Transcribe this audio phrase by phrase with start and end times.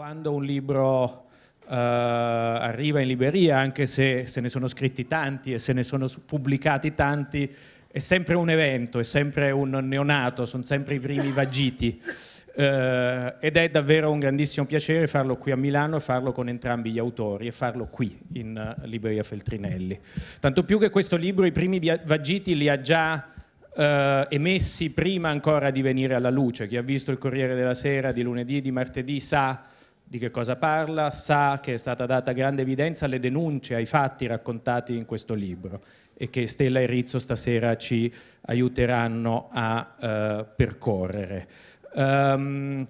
[0.00, 5.58] quando un libro uh, arriva in libreria, anche se se ne sono scritti tanti e
[5.58, 7.54] se ne sono pubblicati tanti,
[7.86, 12.00] è sempre un evento, è sempre un neonato, sono sempre i primi vagiti.
[12.02, 16.92] Uh, ed è davvero un grandissimo piacere farlo qui a Milano e farlo con entrambi
[16.92, 20.00] gli autori e farlo qui in uh, Libreria Feltrinelli.
[20.40, 23.82] Tanto più che questo libro i primi vagiti li ha già uh,
[24.30, 26.66] emessi prima ancora di venire alla luce.
[26.66, 29.64] Chi ha visto il Corriere della Sera di lunedì e di martedì sa
[30.10, 34.26] di che cosa parla, sa che è stata data grande evidenza alle denunce, ai fatti
[34.26, 35.80] raccontati in questo libro
[36.14, 41.48] e che Stella e Rizzo stasera ci aiuteranno a uh, percorrere.
[41.92, 42.84] Um,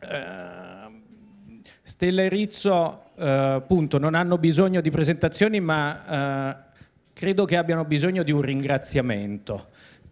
[0.00, 1.00] uh,
[1.82, 6.64] Stella e Rizzo uh, appunto non hanno bisogno di presentazioni ma
[7.12, 9.68] credo che abbiano bisogno di un ringraziamento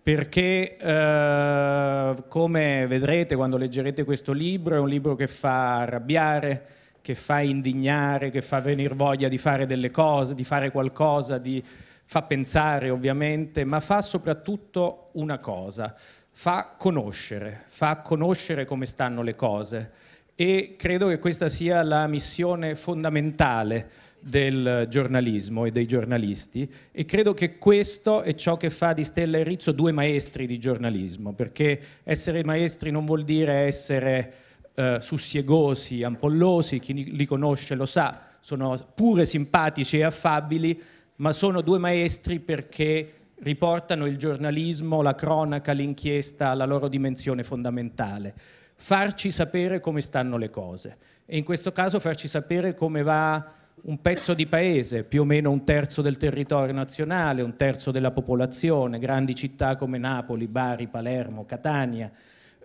[0.06, 6.66] perché eh, come vedrete quando leggerete questo libro è un libro che fa arrabbiare,
[7.00, 11.60] che fa indignare, che fa venire voglia di fare delle cose, di fare qualcosa, di,
[12.04, 15.92] fa pensare ovviamente, ma fa soprattutto una cosa,
[16.30, 19.90] fa conoscere, fa conoscere come stanno le cose.
[20.36, 27.34] E credo che questa sia la missione fondamentale del giornalismo e dei giornalisti e credo
[27.34, 31.80] che questo è ciò che fa di Stella e Rizzo due maestri di giornalismo, perché
[32.02, 34.32] essere maestri non vuol dire essere
[34.74, 40.80] eh, sussiegosi, ampollosi, chi li conosce lo sa, sono pure simpatici e affabili,
[41.16, 48.34] ma sono due maestri perché riportano il giornalismo, la cronaca, l'inchiesta alla loro dimensione fondamentale,
[48.74, 50.96] farci sapere come stanno le cose.
[51.26, 53.52] E in questo caso farci sapere come va
[53.86, 58.10] un pezzo di paese, più o meno un terzo del territorio nazionale, un terzo della
[58.10, 62.10] popolazione, grandi città come Napoli, Bari, Palermo, Catania,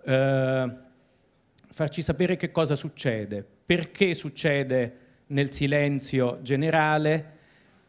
[0.04, 0.70] eh,
[1.70, 4.96] farci sapere che cosa succede, perché succede
[5.28, 7.30] nel silenzio generale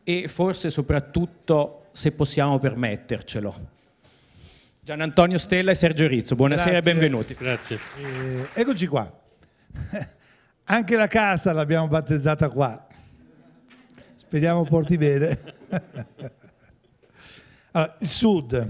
[0.03, 3.72] e forse soprattutto se possiamo permettercelo.
[4.80, 6.91] Gian Antonio Stella e Sergio Rizzo, buonasera Grazie.
[6.91, 7.34] e benvenuti.
[7.34, 7.80] Grazie.
[7.97, 9.12] Eh, eccoci qua.
[10.66, 12.88] Anche la casta l'abbiamo battezzata qua.
[14.33, 15.38] Speriamo porti bene.
[17.69, 18.67] allora, il Sud.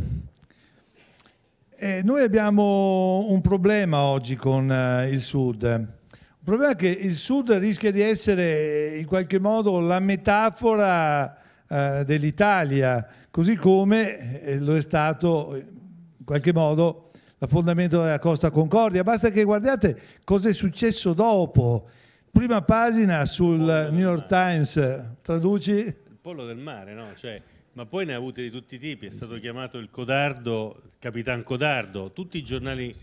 [1.78, 5.64] Eh, noi abbiamo un problema oggi con eh, il Sud.
[5.64, 11.34] Un problema è che il Sud rischia di essere in qualche modo la metafora
[11.66, 18.50] eh, dell'Italia, così come eh, lo è stato in qualche modo la fondamento della Costa
[18.50, 19.02] Concordia.
[19.04, 21.88] Basta che guardiate cosa è successo dopo
[22.34, 25.72] Prima pagina sul New York Times, traduci?
[25.72, 27.14] Il pollo del mare, no?
[27.16, 27.40] Cioè,
[27.74, 30.92] ma poi ne ha avute di tutti i tipi, è stato chiamato il Codardo, il
[30.98, 32.94] Capitan Codardo, tutti i giornali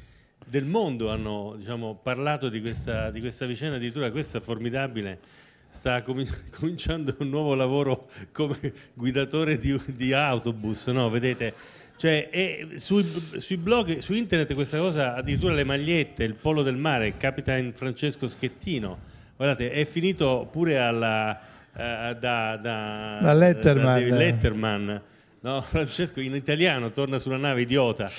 [0.45, 5.21] del mondo hanno diciamo, parlato di questa, di questa vicenda, addirittura questa è formidabile,
[5.69, 6.03] sta
[6.51, 8.59] cominciando un nuovo lavoro come
[8.93, 11.09] guidatore di, di autobus, no?
[11.09, 11.55] Vedete?
[11.97, 17.17] Cioè, sui, sui, blog, su internet questa cosa, addirittura le magliette, il polo del mare,
[17.17, 19.10] Capitan Francesco Schettino,
[19.41, 21.41] Guardate, è finito pure alla,
[21.73, 24.07] uh, da, da, da, Letterman.
[24.07, 25.03] Da Letterman.
[25.41, 28.11] No, Francesco in italiano torna sulla nave idiota.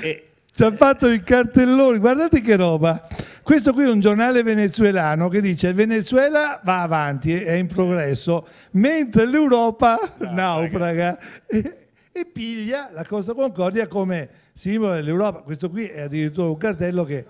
[0.00, 0.28] E...
[0.52, 3.04] Ci ha fatto il cartellone, guardate che roba.
[3.42, 8.46] Questo qui è un giornale venezuelano che dice il Venezuela va avanti, è in progresso,
[8.70, 15.40] mentre l'Europa no, naufraga e, e, piglia la Costa Concordia come simbolo dell'Europa.
[15.40, 17.24] Questo qui è addirittura un cartello che...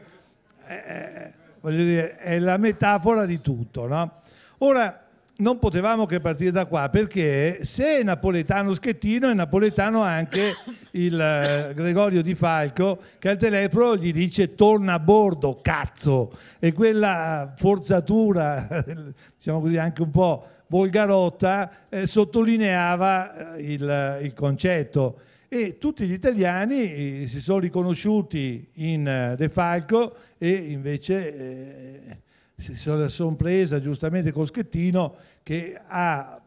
[0.66, 1.32] È,
[1.64, 3.86] voglio dire, è la metafora di tutto.
[3.86, 4.20] No?
[4.58, 5.00] Ora,
[5.36, 10.54] non potevamo che partire da qua perché se è napoletano Schettino è napoletano anche
[10.92, 16.30] il eh, Gregorio Di Falco che al telefono gli dice torna a bordo cazzo
[16.60, 18.84] e quella forzatura
[19.36, 25.18] diciamo così anche un po' volgarotta eh, sottolineava eh, il, il concetto
[25.54, 32.18] e tutti gli italiani eh, si sono riconosciuti in eh, De Falco e invece eh,
[32.56, 35.14] si sono presa giustamente con Schettino
[35.44, 36.42] che ha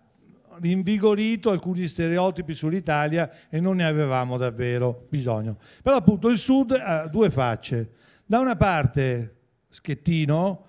[0.60, 5.58] rinvigorito alcuni stereotipi sull'Italia e non ne avevamo davvero bisogno.
[5.82, 7.92] Però appunto il Sud ha due facce.
[8.26, 9.36] Da una parte
[9.70, 10.66] Schettino,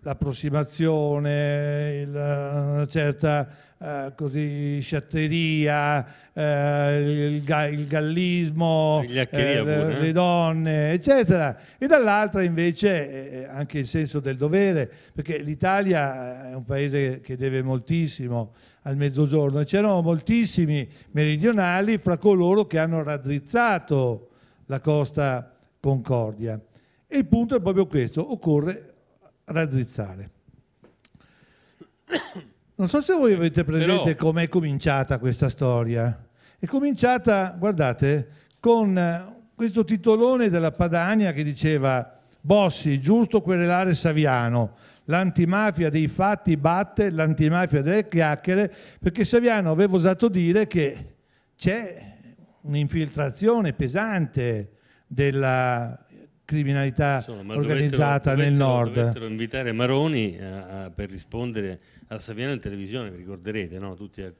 [0.00, 10.92] l'approssimazione, una certa eh, così, sciatteria, eh, il, ga, il, gallismo, eh, le, le, donne,
[10.92, 11.58] eccetera.
[11.76, 17.36] E dall'altra invece eh, anche il senso del dovere, perché l'Italia è un paese che
[17.36, 24.30] deve moltissimo al mezzogiorno e c'erano moltissimi meridionali fra coloro che hanno raddrizzato
[24.66, 26.58] la costa Concordia.
[27.06, 28.94] E il punto è proprio questo, occorre
[29.44, 30.30] raddrizzare.
[32.78, 34.26] Non so se voi avete presente Però...
[34.26, 36.26] com'è cominciata questa storia.
[36.58, 38.28] È cominciata, guardate,
[38.60, 46.58] con eh, questo titolone della Padania che diceva Bossi, giusto querelare Saviano, l'antimafia dei fatti
[46.58, 48.70] batte l'antimafia delle chiacchiere,
[49.00, 51.14] perché Saviano aveva osato dire che
[51.56, 52.12] c'è
[52.60, 54.72] un'infiltrazione pesante
[55.06, 55.98] della
[56.44, 58.94] criminalità Insomma, organizzata dovettero, nel nord.
[58.94, 63.94] Dovettero invitare Maroni a, a, per rispondere a Saviano in televisione, vi ricorderete, no?
[63.94, 64.32] Tutti a,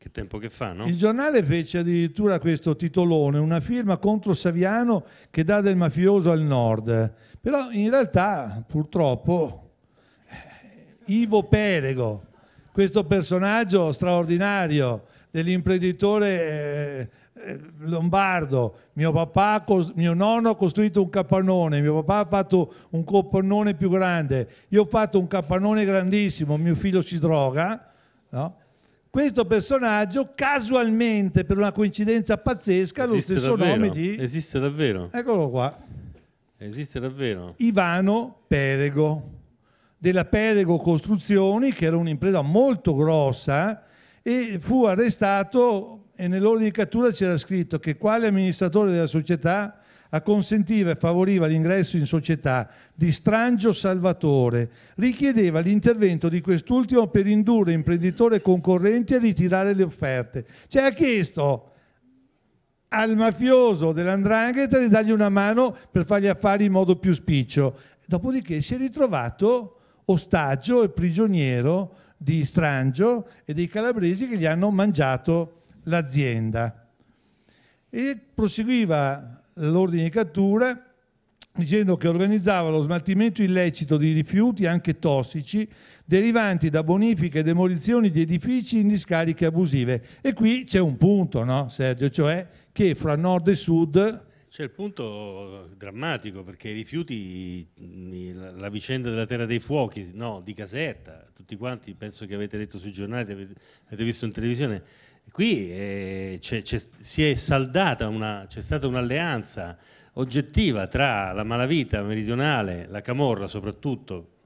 [0.00, 0.86] che tempo che fa, no?
[0.86, 6.40] Il giornale fece addirittura questo titolone, una firma contro Saviano che dà del mafioso al
[6.40, 7.12] nord.
[7.38, 9.72] Però in realtà, purtroppo,
[10.26, 12.24] eh, Ivo Perego,
[12.72, 17.08] questo personaggio straordinario dell'imprenditore eh, eh,
[17.78, 19.64] lombardo, mio, papà,
[19.94, 24.82] mio nonno ha costruito un capannone, mio papà ha fatto un capannone più grande, io
[24.82, 27.92] ho fatto un capannone grandissimo, mio figlio si droga,
[28.30, 28.56] no?
[29.10, 33.76] questo personaggio casualmente, per una coincidenza pazzesca, ha lo stesso davvero?
[33.76, 34.16] nome di...
[34.20, 35.08] Esiste davvero?
[35.12, 35.76] Eccolo qua.
[36.56, 37.54] Esiste davvero?
[37.56, 39.38] Ivano Perego,
[39.98, 43.84] della Perego Costruzioni, che era un'impresa molto grossa,
[44.22, 49.80] e fu arrestato e nell'ordine di cattura c'era scritto che quale amministratore della società
[50.10, 57.72] acconsentiva e favoriva l'ingresso in società di Strangio Salvatore, richiedeva l'intervento di quest'ultimo per indurre
[57.72, 60.44] imprenditori e concorrenti a ritirare le offerte.
[60.68, 61.70] Cioè ha chiesto
[62.88, 67.78] al mafioso dell'andrangheta di dargli una mano per fargli affari in modo più spiccio.
[68.06, 74.70] Dopodiché si è ritrovato ostaggio e prigioniero di Strangio e dei calabresi che gli hanno
[74.70, 76.88] mangiato l'azienda.
[77.88, 80.84] E proseguiva l'ordine di cattura
[81.52, 85.68] dicendo che organizzava lo smaltimento illecito di rifiuti anche tossici
[86.04, 90.02] derivanti da bonifiche e demolizioni di edifici in discariche abusive.
[90.20, 92.08] E qui c'è un punto, no, Sergio?
[92.08, 97.64] Cioè che fra nord e sud c'è il punto drammatico perché i rifiuti,
[98.56, 102.76] la vicenda della Terra dei Fuochi, no, di Caserta, tutti quanti penso che avete letto
[102.76, 103.54] sui giornali, avete,
[104.04, 104.82] visto in televisione,
[105.32, 109.78] Qui eh, c'è, c'è, si è saldata una, c'è stata un'alleanza
[110.14, 114.38] oggettiva tra la malavita meridionale, la Camorra soprattutto,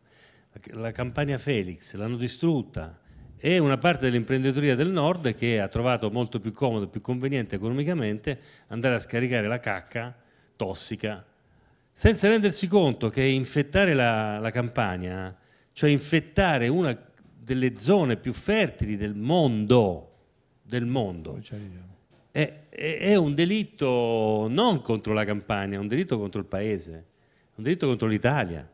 [0.73, 2.99] la campagna Felix, l'hanno distrutta,
[3.37, 8.39] e una parte dell'imprenditoria del nord che ha trovato molto più comodo più conveniente economicamente
[8.69, 10.15] andare a scaricare la cacca
[10.57, 11.25] tossica,
[11.91, 15.37] senza rendersi conto che infettare la, la campagna,
[15.73, 16.97] cioè infettare una
[17.37, 20.14] delle zone più fertili del mondo,
[20.79, 21.39] del mondo.
[22.31, 26.93] È, è, è, un delitto non contro la campagna, è un delitto contro il paese,
[26.93, 28.69] è un delitto contro l'Italia.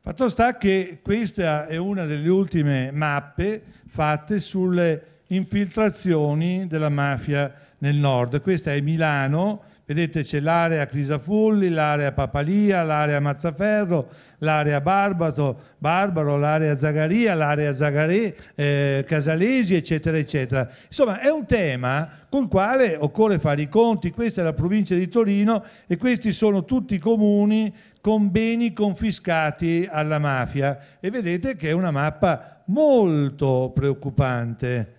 [0.00, 7.94] Fatto sta che questa è una delle ultime mappe fatte sulle infiltrazioni della mafia nel
[7.94, 8.40] nord.
[8.42, 14.08] Questa è Milano, Vedete c'è l'area Crisafulli, l'area Papalia, l'area Mazzaferro,
[14.38, 20.66] l'area Barbato, Barbaro, l'area Zagaria, l'area Zagarè, eh, Casalesi, eccetera, eccetera.
[20.86, 24.10] Insomma, è un tema col quale occorre fare i conti.
[24.10, 29.86] Questa è la provincia di Torino e questi sono tutti i comuni con beni confiscati
[29.90, 30.78] alla mafia.
[30.98, 34.94] E vedete che è una mappa molto preoccupante.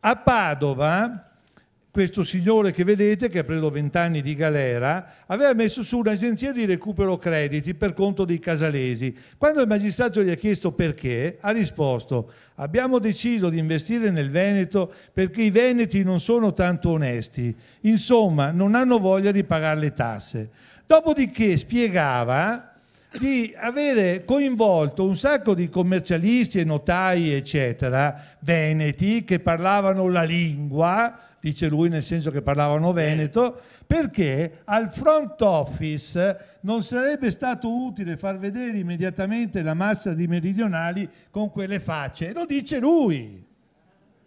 [0.00, 1.29] A Padova
[1.90, 6.52] questo signore che vedete, che ha preso 20 anni di galera, aveva messo su un'agenzia
[6.52, 9.16] di recupero crediti per conto dei casalesi.
[9.36, 14.92] Quando il magistrato gli ha chiesto perché, ha risposto abbiamo deciso di investire nel Veneto
[15.12, 20.50] perché i veneti non sono tanto onesti, insomma non hanno voglia di pagare le tasse.
[20.86, 22.74] Dopodiché spiegava
[23.18, 31.29] di avere coinvolto un sacco di commercialisti e notai, eccetera, veneti, che parlavano la lingua,
[31.40, 38.16] dice lui nel senso che parlavano veneto, perché al front office non sarebbe stato utile
[38.16, 42.32] far vedere immediatamente la massa di meridionali con quelle facce.
[42.32, 43.44] Lo dice lui.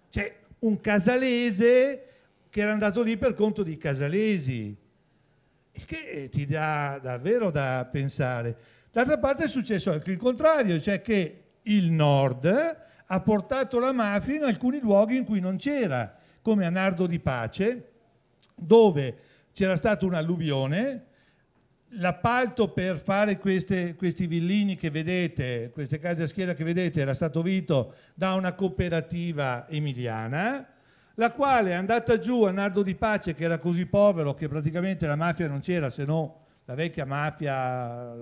[0.10, 2.08] C'è un casalese
[2.50, 4.76] che era andato lì per conto di casalesi,
[5.72, 8.56] il che ti dà davvero da pensare.
[8.92, 14.36] D'altra parte è successo anche il contrario, cioè che il nord ha portato la mafia
[14.36, 17.92] in alcuni luoghi in cui non c'era come a Nardo di Pace,
[18.54, 19.18] dove
[19.54, 21.06] c'era stata un'alluvione,
[21.96, 27.14] l'appalto per fare queste, questi villini che vedete, queste case a schiera che vedete, era
[27.14, 30.68] stato vinto da una cooperativa emiliana,
[31.16, 35.08] la quale è andata giù a Nardo di Pace, che era così povero che praticamente
[35.08, 38.16] la mafia non c'era, se no la vecchia mafia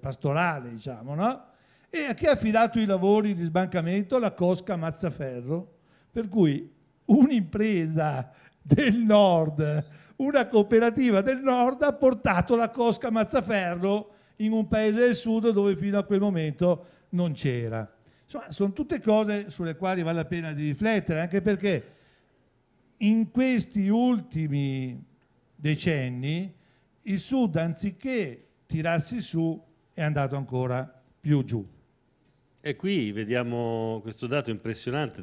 [0.00, 1.44] pastorale, diciamo, no?
[1.90, 4.18] E a chi ha affidato i lavori di sbancamento?
[4.18, 5.74] La Cosca Mazzaferro.
[6.12, 6.75] Per cui
[7.06, 9.84] un'impresa del nord,
[10.16, 15.76] una cooperativa del nord ha portato la Cosca Mazzaferro in un paese del sud dove
[15.76, 17.90] fino a quel momento non c'era.
[18.24, 21.94] Insomma, sono tutte cose sulle quali vale la pena di riflettere, anche perché
[22.98, 25.02] in questi ultimi
[25.54, 26.52] decenni
[27.02, 31.66] il Sud, anziché tirarsi su, è andato ancora più giù.
[32.60, 35.22] E qui vediamo questo dato impressionante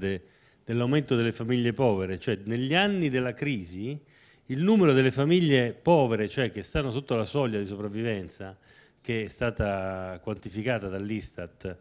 [0.64, 4.00] dell'aumento delle famiglie povere, cioè negli anni della crisi
[4.48, 8.58] il numero delle famiglie povere, cioè che stanno sotto la soglia di sopravvivenza,
[9.02, 11.78] che è stata quantificata dall'Istat,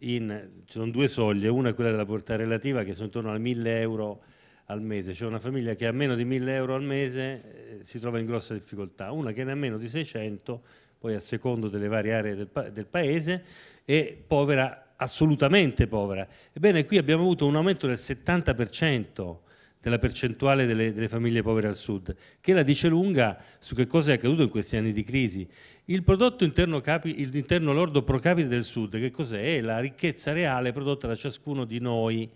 [0.00, 3.38] in, ci sono due soglie, una è quella della portata relativa che sono intorno a
[3.38, 4.22] 1000 euro
[4.66, 7.98] al mese, cioè una famiglia che ha meno di 1000 euro al mese eh, si
[7.98, 10.62] trova in grossa difficoltà, una che ne ha meno di 600,
[10.98, 13.44] poi a secondo delle varie aree del, pa- del paese,
[13.84, 16.26] è povera, assolutamente povera.
[16.52, 19.36] Ebbene, qui abbiamo avuto un aumento del 70%
[19.82, 24.12] della percentuale delle, delle, famiglie povere al sud, che la dice lunga su che cosa
[24.12, 25.46] è accaduto in questi anni di crisi.
[25.86, 29.56] Il prodotto interno, capi, il interno lordo pro capite del sud, che cos'è?
[29.56, 32.30] È la ricchezza reale prodotta da ciascuno di noi.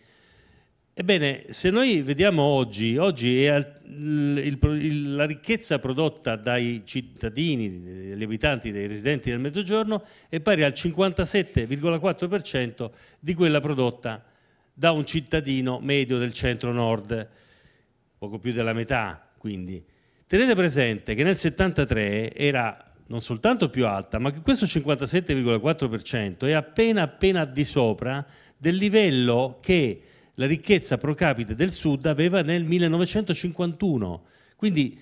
[0.99, 8.23] Ebbene, se noi vediamo oggi, oggi il, il, il, la ricchezza prodotta dai cittadini, dagli
[8.23, 14.25] abitanti, dai residenti del Mezzogiorno è pari al 57,4% di quella prodotta
[14.73, 17.29] da un cittadino medio del centro-nord,
[18.17, 19.85] poco più della metà quindi.
[20.27, 26.53] Tenete presente che nel 73 era non soltanto più alta, ma che questo 57,4% è
[26.53, 28.25] appena appena di sopra
[28.57, 30.01] del livello che
[30.37, 34.23] la ricchezza pro capite del sud aveva nel 1951.
[34.57, 34.99] Quindi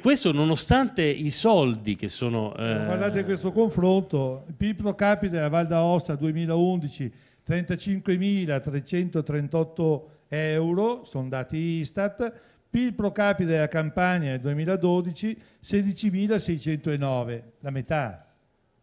[0.00, 2.54] questo nonostante i soldi che sono...
[2.56, 2.84] Eh...
[2.84, 7.12] Guardate questo confronto, il PIL pro capite della Val d'Aosta 2011
[7.48, 12.32] 35.338 euro, sono dati Istat,
[12.68, 18.26] PIL pro capite della Campania nel 2012 16.609, la metà,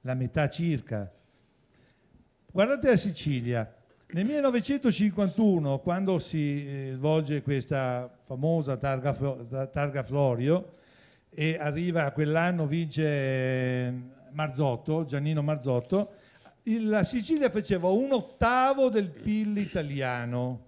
[0.02, 1.12] la metà circa.
[2.52, 3.77] Guardate la Sicilia,
[4.10, 9.14] nel 1951, quando si eh, svolge questa famosa targa,
[9.68, 10.76] targa Florio
[11.30, 13.94] e arriva quell'anno vince eh,
[14.32, 16.12] Marzotto, Giannino Marzotto,
[16.64, 20.66] la Sicilia faceva un ottavo del PIL italiano,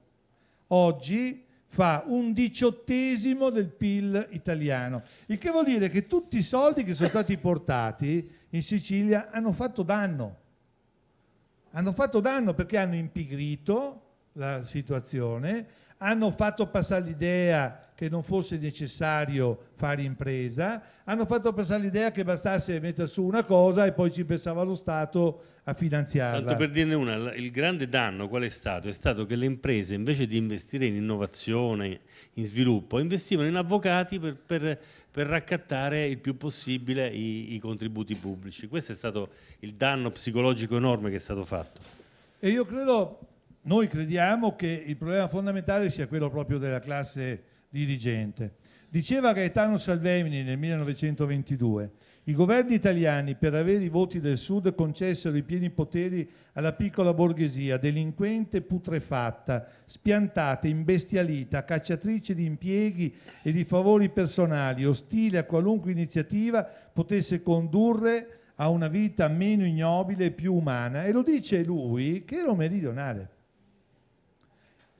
[0.68, 6.84] oggi fa un diciottesimo del PIL italiano, il che vuol dire che tutti i soldi
[6.84, 10.39] che sono stati portati in Sicilia hanno fatto danno,
[11.72, 14.02] hanno fatto danno perché hanno impigrito
[14.34, 15.66] la situazione,
[15.98, 22.24] hanno fatto passare l'idea che non fosse necessario fare impresa, hanno fatto passare l'idea che
[22.24, 26.40] bastasse mettere su una cosa e poi ci pensava lo Stato a finanziarla.
[26.40, 28.88] Tanto per dirne una, il grande danno qual è stato?
[28.88, 32.00] È stato che le imprese invece di investire in innovazione,
[32.36, 34.80] in sviluppo, investivano in avvocati per, per,
[35.20, 38.70] per raccattare il più possibile i, i contributi pubblici.
[38.70, 41.82] Questo è stato il danno psicologico enorme che è stato fatto.
[42.40, 43.20] E io credo,
[43.64, 48.56] noi crediamo che il problema fondamentale sia quello proprio della classe dirigente.
[48.88, 51.92] Diceva Gaetano Salvemini nel 1922,
[52.26, 57.14] i governi italiani per avere i voti del Sud concessero i pieni poteri alla piccola
[57.14, 65.92] borghesia, delinquente putrefatta, spiantata, imbestialita, cacciatrice di impieghi e di favori personali, ostile a qualunque
[65.92, 71.06] iniziativa potesse condurre a una vita meno ignobile e più umana.
[71.06, 73.38] E lo dice lui che era un meridionale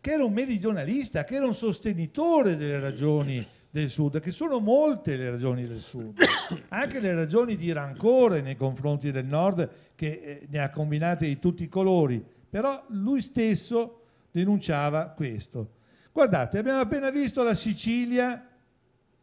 [0.02, 5.16] che era un meridionalista, che era un sostenitore delle ragioni del Sud, che sono molte
[5.16, 6.20] le ragioni del Sud,
[6.70, 11.40] anche le ragioni di rancore nei confronti del Nord, che eh, ne ha combinate di
[11.40, 15.78] tutti i colori, però lui stesso denunciava questo.
[16.12, 18.48] Guardate, abbiamo appena visto la Sicilia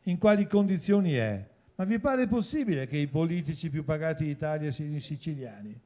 [0.04, 4.94] in quali condizioni è, ma vi pare possibile che i politici più pagati d'Italia siano
[4.94, 5.78] i siciliani?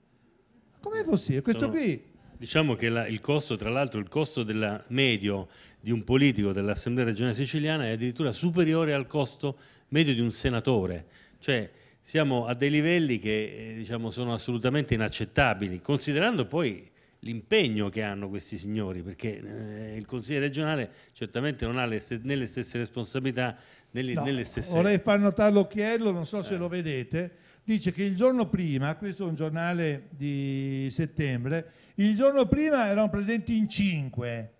[0.81, 1.43] Com'è possibile?
[1.43, 1.73] Questo Sono...
[1.73, 2.10] qui
[2.41, 7.05] Diciamo che la, il costo, tra l'altro, il costo della, medio di un politico dell'Assemblea
[7.05, 11.05] regionale siciliana è addirittura superiore al costo medio di un senatore.
[11.39, 11.71] Cioè
[12.01, 18.31] siamo a dei livelli che eh, diciamo, sono assolutamente inaccettabili, considerando poi l'impegno che hanno
[18.31, 22.79] questi signori, perché eh, il Consiglio regionale certamente non ha le st- né le stesse
[22.79, 23.55] responsabilità
[23.91, 24.73] né, li- no, né le stesse...
[24.73, 26.57] Vorrei far notare l'occhiello, non so se eh.
[26.57, 27.31] lo vedete,
[27.75, 33.09] dice che il giorno prima, questo è un giornale di settembre, il giorno prima erano
[33.09, 34.53] presenti in 5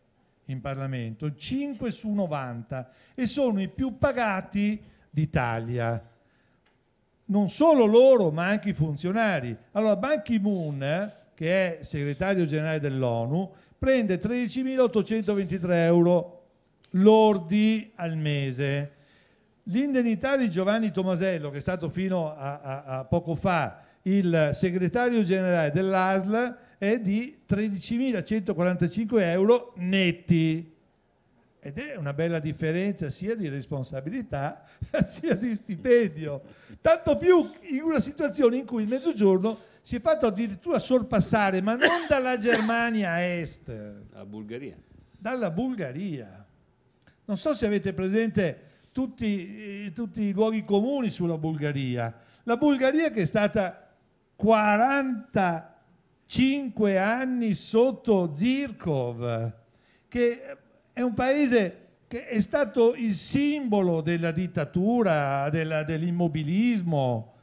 [0.45, 6.01] in Parlamento, 5 su 90 e sono i più pagati d'Italia.
[7.27, 9.57] Non solo loro, ma anche i funzionari.
[9.73, 16.47] Allora Ban Ki-moon, che è segretario generale dell'ONU, prende 13.823 euro
[16.91, 18.93] lordi al mese.
[19.71, 25.23] L'indennità di Giovanni Tomasello, che è stato fino a, a, a poco fa il segretario
[25.23, 30.75] generale dell'ASL, è di 13.145 euro netti.
[31.61, 34.65] Ed è una bella differenza sia di responsabilità
[35.09, 36.43] sia di stipendio.
[36.81, 41.77] Tanto più in una situazione in cui il mezzogiorno si è fatto addirittura sorpassare, ma
[41.77, 43.71] non dalla Germania est.
[44.11, 44.77] Dalla Bulgaria.
[45.17, 46.45] Dalla Bulgaria.
[47.27, 52.13] Non so se avete presente tutti, eh, tutti i luoghi comuni sulla Bulgaria.
[52.45, 53.89] La Bulgaria che è stata
[54.37, 59.53] 45 anni sotto Zirkov,
[60.09, 60.57] che
[60.93, 67.35] è un paese che è stato il simbolo della dittatura, dell'immobilismo.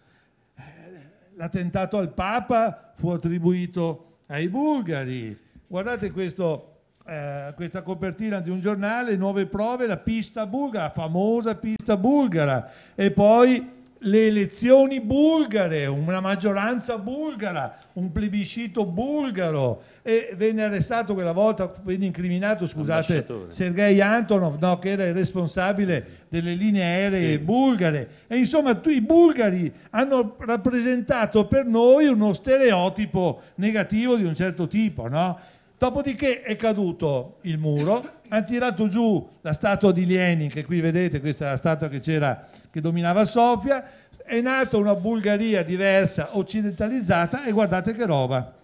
[1.36, 5.38] L'attentato al Papa fu attribuito ai bulgari.
[5.68, 6.77] Guardate questo,
[7.08, 12.70] eh, questa copertina di un giornale, nuove prove, la pista bulgara, la famosa pista bulgara.
[12.96, 21.32] E poi le elezioni bulgare, una maggioranza bulgara, un plebiscito bulgaro e venne arrestato quella
[21.32, 27.38] volta, venne incriminato, scusate, Sergei Antonov, no, che era il responsabile delle linee aeree sì.
[27.40, 28.10] bulgare.
[28.28, 34.68] E insomma tu, i bulgari hanno rappresentato per noi uno stereotipo negativo di un certo
[34.68, 35.40] tipo, no?
[35.80, 41.20] Dopodiché è caduto il muro, hanno tirato giù la statua di Lenin, che qui vedete,
[41.20, 43.88] questa è la statua che, che dominava Sofia,
[44.24, 48.56] è nata una Bulgaria diversa, occidentalizzata e guardate che roba.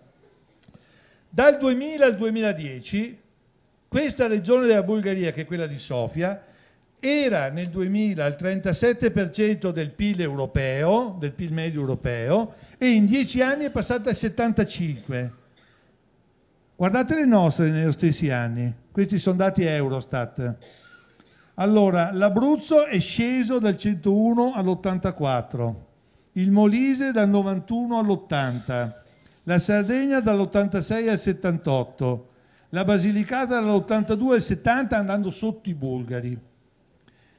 [1.29, 3.19] Dal 2000 al 2010
[3.87, 6.43] questa regione della Bulgaria, che è quella di Sofia,
[6.99, 13.39] era nel 2000 al 37% del PIL europeo, del PIL medio europeo, e in dieci
[13.41, 15.41] anni è passata al 75%.
[16.75, 20.55] Guardate le nostre negli stessi anni, questi sono dati Eurostat.
[21.55, 25.73] Allora, l'Abruzzo è sceso dal 101 all'84,
[26.33, 28.91] il Molise dal 91 all'80,
[29.43, 32.29] la Sardegna dall'86 al 78,
[32.69, 36.35] la Basilicata dall'82 al 70 andando sotto i bulgari,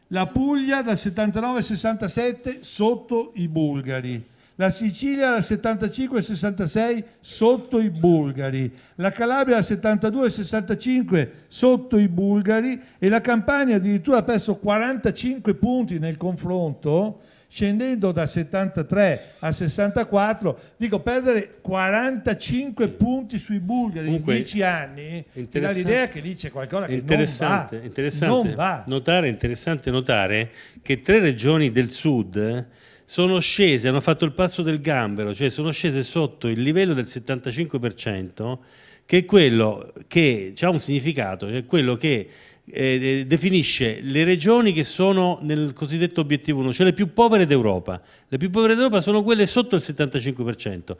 [0.08, 4.24] la Puglia dal 79 al 67 sotto i bulgari,
[4.56, 11.32] la Sicilia dal 75 al 66 sotto i bulgari, la Calabria dal 72 al 65
[11.48, 12.80] sotto i bulgari.
[12.98, 20.58] E la Campania addirittura ha perso 45 punti nel confronto, scendendo da 73 a 64,
[20.76, 26.34] dico perdere 45 punti sui bulgari Comunque, in 10 anni, mi dà l'idea che lì
[26.34, 27.86] c'è qualcosa che interessante, non va.
[27.86, 28.82] Interessante, non va.
[28.86, 32.66] Notare, interessante notare che tre regioni del sud
[33.04, 37.04] sono scese, hanno fatto il passo del gambero, cioè sono scese sotto il livello del
[37.04, 38.58] 75%,
[39.06, 42.28] che è quello che ha un significato, è quello che
[42.66, 48.00] eh, definisce le regioni che sono nel cosiddetto obiettivo 1, cioè le più povere d'Europa.
[48.26, 50.96] Le più povere d'Europa sono quelle sotto il 75%.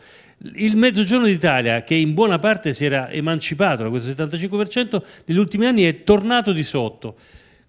[0.57, 5.65] Il mezzogiorno d'Italia, che in buona parte si era emancipato da questo 75%, negli ultimi
[5.65, 7.17] anni è tornato di sotto.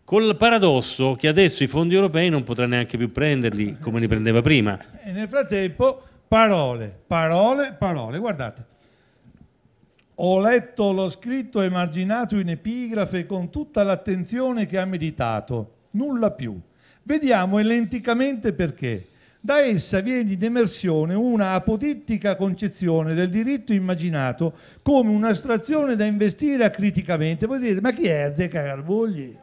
[0.06, 4.44] Col paradosso che adesso i fondi europei non potrà neanche più prenderli come li prendeva
[4.44, 4.80] prima.
[5.02, 8.20] E nel frattempo parole, parole, parole.
[8.20, 8.65] Guardate,
[10.13, 16.56] ho letto lo scritto emarginato in epigrafe con tutta l'attenzione che ha meditato, nulla più.
[17.02, 19.08] Vediamo elenticamente perché.
[19.41, 26.63] Da essa viene in emersione una apodittica concezione del diritto immaginato come un'astrazione da investire
[26.63, 27.48] acriticamente.
[27.48, 29.38] Voi dite, ma chi è Azzecca Garbugli?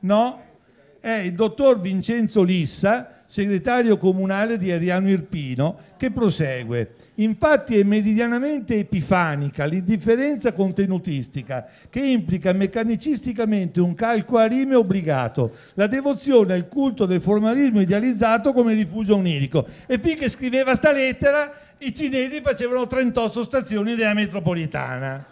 [0.00, 0.42] No,
[1.00, 6.94] è il dottor Vincenzo Lissa, segretario comunale di Ariano Irpino, che prosegue.
[7.16, 15.86] Infatti è meridianamente epifanica l'indifferenza contenutistica che implica meccanicisticamente un calco a rime obbligato, la
[15.86, 19.66] devozione al culto del formalismo idealizzato come rifugio onirico.
[19.86, 25.24] E finché scriveva sta lettera i cinesi facevano 38 stazioni della metropolitana.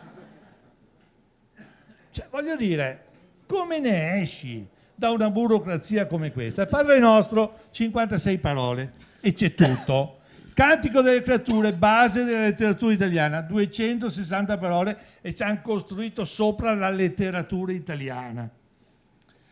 [2.10, 3.02] Cioè, voglio dire,
[3.46, 6.62] come ne esci da una burocrazia come questa?
[6.62, 10.20] Il Padre nostro, 56 parole e c'è tutto.
[10.54, 16.90] Cantico delle creature, base della letteratura italiana, 260 parole e ci hanno costruito sopra la
[16.90, 18.48] letteratura italiana.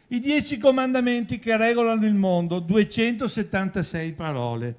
[0.09, 4.76] I dieci comandamenti che regolano il mondo, 276 parole.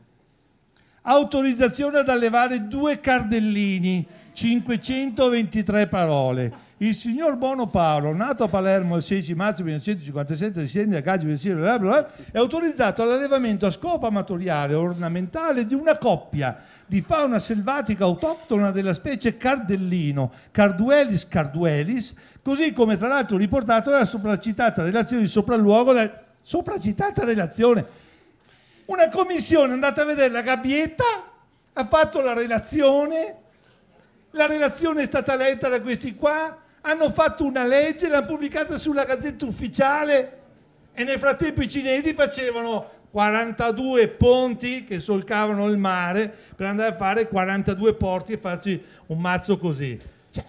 [1.01, 9.03] Autorizzazione ad allevare due cardellini, 523 parole il signor Bono Paolo, nato a Palermo il
[9.03, 15.73] 16 marzo 1957, residente a Gaggio bla è autorizzato all'allevamento a scopo amatoriale ornamentale di
[15.73, 23.37] una coppia di fauna selvatica autoctona della specie Cardellino, Carduelis carduelis, così come tra l'altro
[23.37, 27.85] riportato nella sopracitata relazione di sopralluogo del sopracitata relazione.
[28.85, 31.05] Una commissione è andata a vedere la gabbietta,
[31.71, 33.35] ha fatto la relazione,
[34.31, 39.05] la relazione è stata letta da questi qua, hanno fatto una legge, l'hanno pubblicata sulla
[39.05, 40.39] gazzetta ufficiale
[40.93, 46.95] e nel frattempo i cinesi facevano 42 ponti che solcavano il mare per andare a
[46.95, 49.99] fare 42 porti e farci un mazzo così.
[50.29, 50.43] Cioè,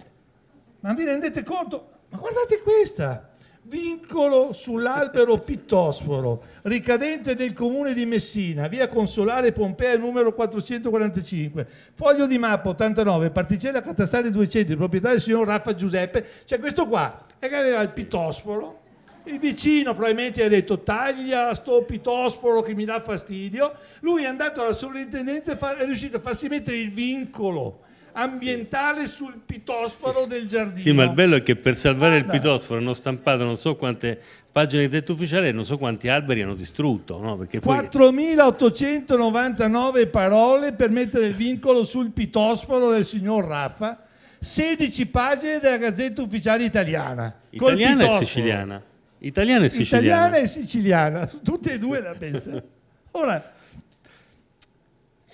[0.81, 1.89] ma vi rendete conto?
[2.09, 3.34] Ma guardate questa!
[3.67, 12.37] Vincolo sull'albero pittosforo, ricadente del comune di Messina, via Consolare Pompea numero 445, foglio di
[12.37, 16.27] mappa 89, particella catastale 200, proprietà del signor Raffa Giuseppe.
[16.45, 18.81] Cioè questo qua è che aveva il pittosforo,
[19.23, 24.61] il vicino probabilmente ha detto taglia sto pitosforo che mi dà fastidio, lui è andato
[24.61, 27.79] alla sovrintendenza e è riuscito a farsi mettere il vincolo
[28.17, 30.79] ambientale sul pitosforo del giardino.
[30.79, 32.33] Sì, ma il bello è che per salvare Guarda.
[32.33, 34.17] il pitosforo hanno stampato non so quante
[34.51, 37.19] pagine di tetto ufficiale e non so quanti alberi hanno distrutto.
[37.19, 37.35] No?
[37.35, 37.59] Poi...
[37.59, 44.05] 4.899 parole per mettere il vincolo sul pitosforo del signor Raffa,
[44.39, 47.35] 16 pagine della Gazzetta Ufficiale Italiana.
[47.49, 48.81] Italiana e siciliana.
[49.19, 50.05] Italiana e siciliana.
[50.05, 52.63] Italiana e siciliana, tutte e due la pensa.
[53.11, 53.54] Ora,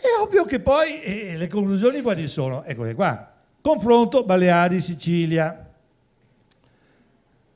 [0.02, 2.64] è ovvio che poi eh, le conclusioni quali sono?
[2.64, 3.32] Eccole qua.
[3.62, 5.70] Confronto Baleari-Sicilia.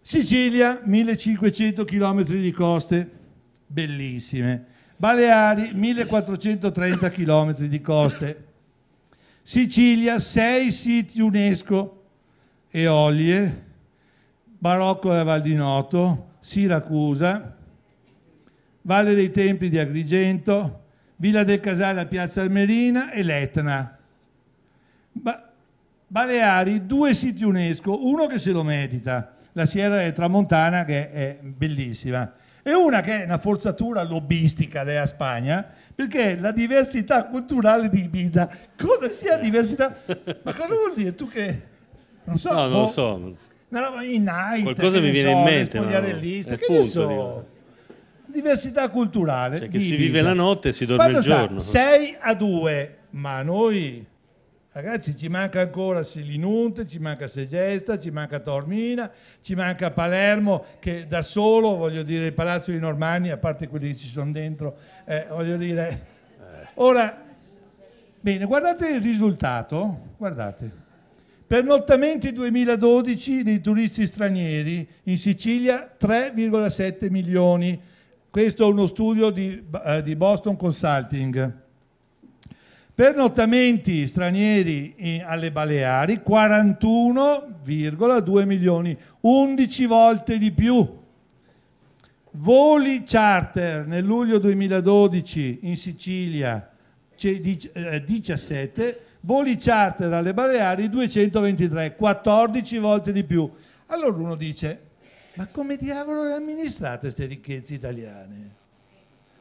[0.01, 3.09] Sicilia, 1500 km di coste,
[3.65, 4.65] bellissime.
[4.95, 8.45] Baleari, 1430 km di coste.
[9.41, 12.03] Sicilia, 6 siti UNESCO,
[12.69, 13.63] Eolie,
[14.43, 17.55] Barocco della Val di Noto, Siracusa,
[18.81, 20.84] Valle dei Templi di Agrigento,
[21.17, 23.97] Villa del Casale a Piazza Almerina e l'Etna.
[25.11, 25.49] Ba-
[26.07, 32.31] Baleari, due siti UNESCO, uno che se lo medita, la Sierra Tramontana che è bellissima,
[32.61, 38.49] e una che è una forzatura lobbistica della Spagna, perché la diversità culturale di Ibiza,
[38.77, 39.95] cosa sia diversità?
[40.43, 41.15] Ma cosa vuol dire?
[41.15, 41.61] Tu che...
[42.25, 42.51] Non so.
[42.51, 43.35] No, non lo boh, so.
[43.69, 45.79] Una roba in night, qualcosa mi viene so, in mente.
[45.79, 45.87] Ma...
[45.87, 47.47] Che punto, so?
[48.35, 49.59] Diversità culturale.
[49.59, 51.59] Cioè che si vive la notte e si dorme Quanto il giorno.
[51.61, 54.05] 6 a 2, ma noi
[54.73, 61.07] ragazzi ci manca ancora Selinunte, ci manca Segesta, ci manca Tormina, ci manca Palermo che
[61.07, 64.75] da solo, voglio dire, il Palazzo di Normanni, a parte quelli che ci sono dentro,
[65.05, 66.13] eh, voglio dire...
[66.73, 67.23] Ora,
[68.19, 70.83] bene, guardate il risultato, guardate.
[71.47, 77.79] Pernottamenti 2012 dei turisti stranieri in Sicilia 3,7 milioni,
[78.35, 81.53] questo è uno studio di, eh, di Boston Consulting.
[82.93, 90.85] Pernottamenti stranieri in, alle Baleari 41,2 milioni, 11 volte di più.
[92.31, 96.69] Voli charter nel luglio 2012 in Sicilia
[97.15, 103.49] 17, eh, voli charter alle Baleari 223, 14 volte di più.
[103.85, 104.81] Allora uno dice,
[105.35, 108.63] ma come diavolo le amministrate queste ricchezze italiane?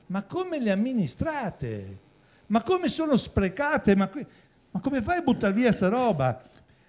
[0.07, 1.99] Ma come le amministrate?
[2.47, 3.97] Ma come sono sprecate?
[3.97, 4.25] Ma, qui,
[4.71, 6.41] ma come fai a buttare via sta roba?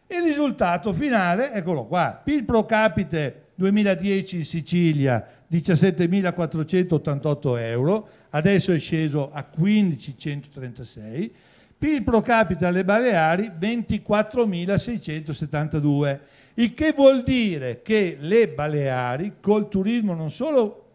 [0.08, 8.80] Il risultato finale, eccolo qua, PIL pro capite 2010 in Sicilia 17.488 euro, adesso è
[8.80, 11.30] sceso a 15.136,
[11.78, 16.20] PIL pro capite alle Baleari 24.672
[16.56, 20.86] il che vuol dire che le Baleari col turismo non solo,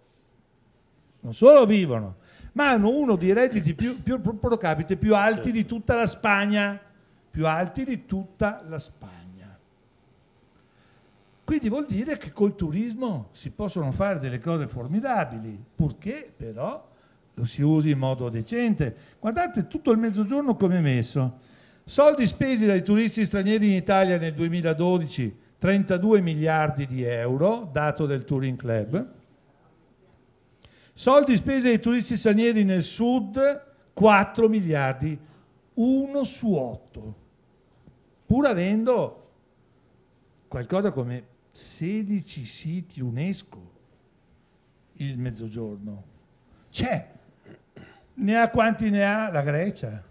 [1.20, 2.16] non solo vivono,
[2.52, 6.80] ma hanno uno dei redditi più, più pro capite più alti di tutta la Spagna,
[7.30, 9.18] più alti di tutta la Spagna.
[11.44, 16.88] Quindi vuol dire che col turismo si possono fare delle cose formidabili, purché però
[17.34, 18.94] lo si usi in modo decente.
[19.18, 21.38] Guardate tutto il mezzogiorno come messo.
[21.84, 28.24] Soldi spesi dai turisti stranieri in Italia nel 2012 32 miliardi di euro, dato del
[28.24, 29.12] Touring Club.
[30.94, 33.38] Soldi spesi ai turisti stranieri nel sud,
[33.92, 35.18] 4 miliardi,
[35.74, 37.14] 1 su 8.
[38.24, 39.32] Pur avendo
[40.48, 43.70] qualcosa come 16 siti UNESCO
[44.94, 46.04] il mezzogiorno.
[46.70, 47.06] C'è.
[48.14, 50.02] Ne ha quanti ne ha la Grecia?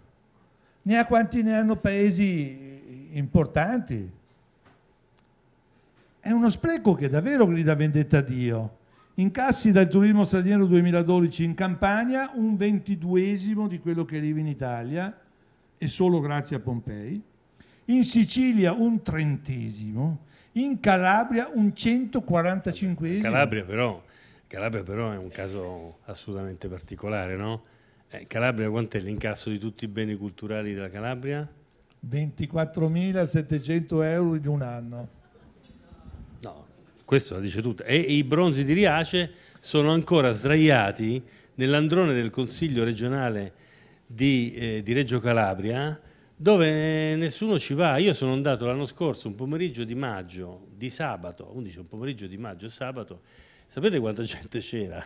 [0.82, 4.18] Ne ha quanti ne hanno paesi importanti?
[6.22, 8.76] È uno spreco che davvero grida vendetta a Dio.
[9.14, 15.18] Incassi dal turismo straniero 2012 in Campania un ventiduesimo di quello che arriva in Italia
[15.78, 17.22] e solo grazie a Pompei.
[17.86, 20.26] In Sicilia un trentesimo.
[20.52, 23.22] In Calabria un 145esimo.
[23.22, 24.04] Calabria però,
[24.46, 27.62] Calabria però è un caso assolutamente particolare, no?
[28.10, 31.48] Eh, Calabria quant'è l'incasso di tutti i beni culturali della Calabria?
[32.06, 35.18] 24.700 euro in un anno.
[37.10, 37.82] Questo la dice tutta.
[37.82, 41.20] E i bronzi di Riace sono ancora sdraiati
[41.56, 43.52] nell'androne del Consiglio regionale
[44.06, 46.00] di, eh, di, Reggio Calabria,
[46.36, 47.96] dove nessuno ci va.
[47.96, 52.36] Io sono andato l'anno scorso, un pomeriggio di maggio, di sabato, 11, un pomeriggio di
[52.36, 53.22] maggio e sabato.
[53.66, 55.04] Sapete quanta gente c'era?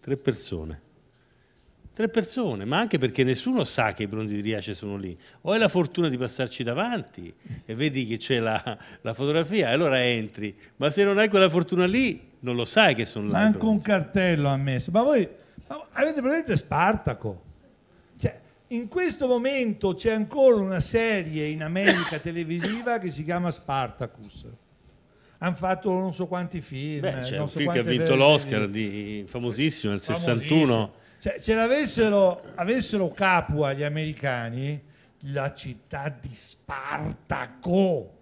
[0.00, 0.87] Tre persone.
[1.98, 5.18] Tre persone, ma anche perché nessuno sa che i bronzi di Riace sono lì.
[5.40, 7.34] O hai la fortuna di passarci davanti
[7.64, 10.56] e vedi che c'è la, la fotografia allora entri.
[10.76, 13.40] Ma se non hai quella fortuna lì, non lo sai che sono là.
[13.40, 14.92] Manco un cartello ha messo.
[14.92, 15.28] Ma voi
[15.66, 17.42] ma avete presente Spartaco?
[18.16, 24.46] Cioè, in questo momento c'è ancora una serie in America televisiva che si chiama Spartacus.
[25.38, 27.00] Hanno fatto non so quanti film.
[27.00, 31.54] Beh, c'è un so film che ha vinto l'Oscar, di, famosissimo, nel 61 cioè, se
[31.54, 34.82] l'avessero avessero Capua gli americani,
[35.32, 38.12] la città di Spartaco,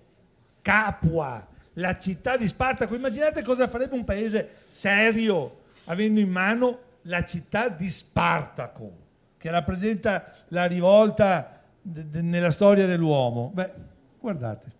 [0.62, 7.22] Capua, la città di Spartaco, immaginate cosa farebbe un paese serio avendo in mano la
[7.24, 8.92] città di Spartaco,
[9.36, 13.50] che rappresenta la rivolta nella storia dell'uomo.
[13.52, 13.70] Beh,
[14.18, 14.75] guardate.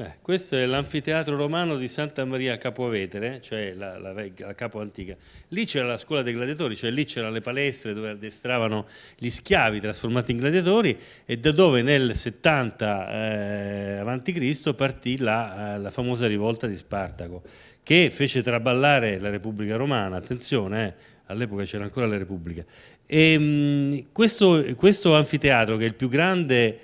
[0.00, 5.14] Eh, questo è l'anfiteatro romano di Santa Maria Capovetere, cioè la, la, la, capo antica.
[5.48, 8.86] Lì c'era la scuola dei gladiatori, cioè lì c'erano le palestre dove addestravano
[9.18, 14.74] gli schiavi trasformati in gladiatori e da dove nel 70 eh, a.C.
[14.74, 17.42] partì la, eh, la, famosa rivolta di Spartaco,
[17.82, 20.16] che fece traballare la Repubblica Romana.
[20.16, 20.94] Attenzione, eh,
[21.26, 22.64] all'epoca c'era ancora la Repubblica.
[23.04, 26.78] E, mh, mm, questo, questo anfiteatro, che è il più grande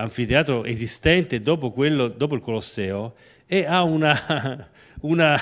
[0.00, 3.14] anfiteatro esistente dopo, quello, dopo il Colosseo
[3.46, 4.18] e ha una,
[5.02, 5.38] una,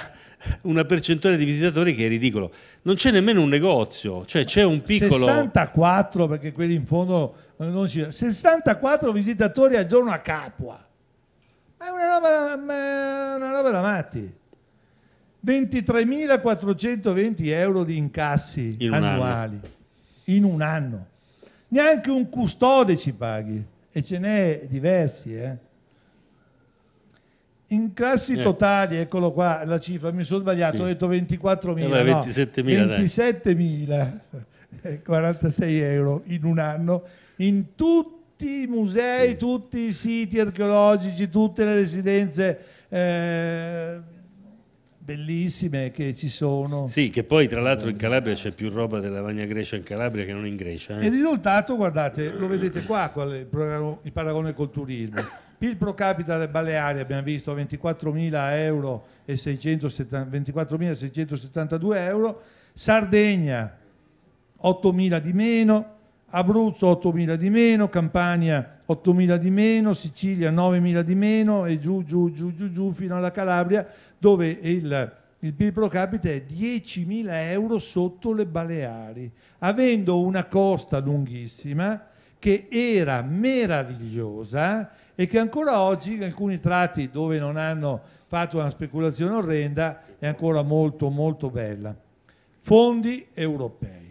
[0.62, 2.50] una, percentuale di visitatori che è ridicolo.
[2.82, 5.26] Non c'è nemmeno un negozio, cioè c'è un piccolo...
[5.26, 8.06] 64 perché quelli in fondo non si...
[8.08, 10.84] 64 visitatori al giorno a Capua.
[11.76, 12.54] È una roba,
[13.36, 14.36] una roba da matti.
[15.46, 19.60] 23.420 euro di incassi in annuali
[20.24, 21.06] in un anno.
[21.68, 25.36] Neanche un custode ci paghi e ce n'è diversi.
[25.36, 25.56] Eh.
[27.68, 28.42] In classi eh.
[28.42, 30.82] totali, eccolo qua la cifra, mi sono sbagliato, sì.
[30.82, 31.78] ho detto 24.000.
[31.78, 34.18] Eh, 27.000.
[34.82, 37.02] 27.000, 46 euro in un anno,
[37.36, 39.36] in tutti i musei, sì.
[39.36, 42.58] tutti i siti archeologici, tutte le residenze.
[42.88, 44.16] Eh,
[45.08, 46.86] bellissime che ci sono.
[46.86, 50.26] Sì, che poi tra l'altro in Calabria c'è più roba della Vagna Grecia in Calabria
[50.26, 50.98] che non in Grecia.
[50.98, 51.06] Eh?
[51.06, 53.46] Il risultato, guardate, lo vedete qua, il
[54.12, 55.22] paragone col turismo.
[55.56, 62.42] PIL pro capita delle Baleari abbiamo visto 24.000 euro e 24.672 euro,
[62.74, 63.78] Sardegna
[64.62, 65.97] 8.000 di meno,
[66.30, 72.30] Abruzzo 8.000 di meno, Campania 8.000 di meno, Sicilia 9.000 di meno e giù, giù,
[72.30, 73.86] giù, giù, giù fino alla Calabria
[74.18, 80.98] dove il, il PIL pro capite è 10.000 euro sotto le Baleari, avendo una costa
[80.98, 88.58] lunghissima che era meravigliosa e che ancora oggi in alcuni tratti dove non hanno fatto
[88.58, 91.96] una speculazione orrenda è ancora molto molto bella.
[92.58, 94.07] Fondi europei.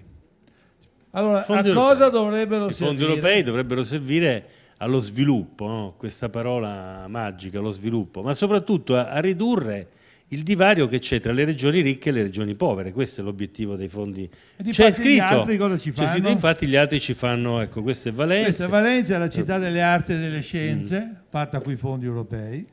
[1.12, 2.22] Allora, fondi a cosa europei.
[2.22, 2.94] dovrebbero I servire?
[2.94, 4.46] I fondi europei dovrebbero servire
[4.78, 5.94] allo sviluppo, no?
[5.98, 9.90] questa parola magica, lo sviluppo, ma soprattutto a, a ridurre
[10.30, 12.92] il divario che c'è tra le regioni ricche e le regioni povere.
[12.92, 14.30] Questo è l'obiettivo dei fondi.
[14.70, 15.78] C'è scritto, fanno?
[15.78, 18.44] Scritto, infatti gli altri ci fanno, ecco, questa è Valencia.
[18.44, 21.16] Questa è Valencia, la città delle arti e delle scienze, mm.
[21.30, 22.68] fatta con i fondi europei.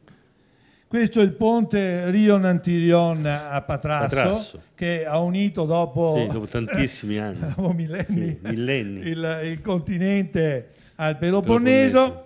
[0.95, 7.19] Questo è il ponte Rio-Nantirion a Patrasso, Patrasso, che ha unito dopo, sì, dopo tantissimi
[7.19, 9.01] anni, dopo millenni, sì, millenni.
[9.01, 11.99] Il, il, continente al Peloponneso.
[11.99, 12.24] Peloponneso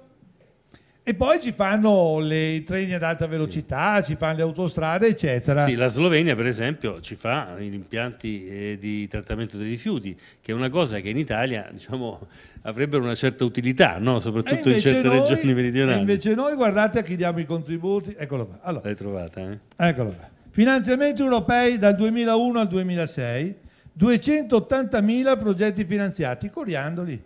[1.09, 4.11] e poi ci fanno le, i treni ad alta velocità, sì.
[4.11, 5.65] ci fanno le autostrade, eccetera.
[5.65, 10.53] Sì, la Slovenia, per esempio, ci fa gli impianti eh, di trattamento dei rifiuti, che
[10.53, 12.27] è una cosa che in Italia diciamo,
[12.65, 14.21] avrebbero una certa utilità, no?
[14.21, 16.01] soprattutto in certe noi, regioni meridionali.
[16.01, 18.15] invece noi, guardate a chi diamo i contributi.
[18.15, 18.59] Eccolo qua.
[18.61, 19.59] Allora, L'hai trovata, eh?
[19.77, 20.29] Eccolo qua.
[20.51, 23.55] Finanziamenti europei dal 2001 al 2006,
[23.99, 27.23] 280.000 progetti finanziati, coriandoli,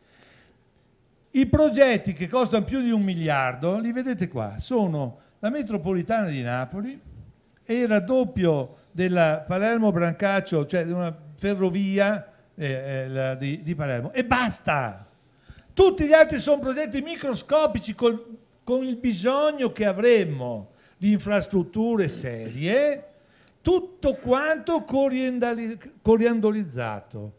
[1.32, 6.42] i progetti che costano più di un miliardo, li vedete qua, sono la metropolitana di
[6.42, 7.00] Napoli
[7.64, 14.12] e il raddoppio della Palermo-Brancaccio, cioè di una ferrovia eh, eh, di, di, Palermo.
[14.12, 15.08] E basta!
[15.74, 23.04] Tutti gli altri sono progetti microscopici col, con il bisogno che avremmo di infrastrutture serie,
[23.62, 27.34] tutto quanto coriandolizzato.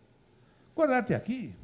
[0.74, 1.62] Guardate a chi?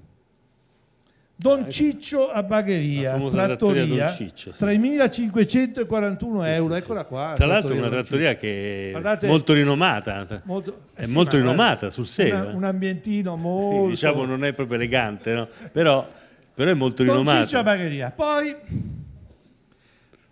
[1.41, 4.63] Don ah, Ciccio a Bagheria, trattoria, Ciccio, sì.
[4.63, 7.33] 3.541 euro, sì, sì, eccola qua.
[7.35, 12.35] Tra l'altro una trattoria che è molto rinomata, molto, eh è molto rinomata sul serio.
[12.35, 13.89] Una, un ambientino molto...
[13.89, 15.49] diciamo non è proprio elegante, no?
[15.73, 16.07] però,
[16.53, 17.39] però, è molto Don rinomata.
[17.39, 18.11] Don Ciccio a Bagheria.
[18.11, 18.57] Poi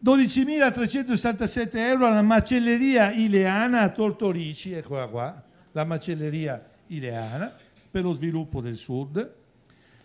[0.05, 7.53] 12.367 euro alla macelleria Ileana a Tortorici, eccola qua, la macelleria Ileana
[7.91, 9.35] per lo sviluppo del sud.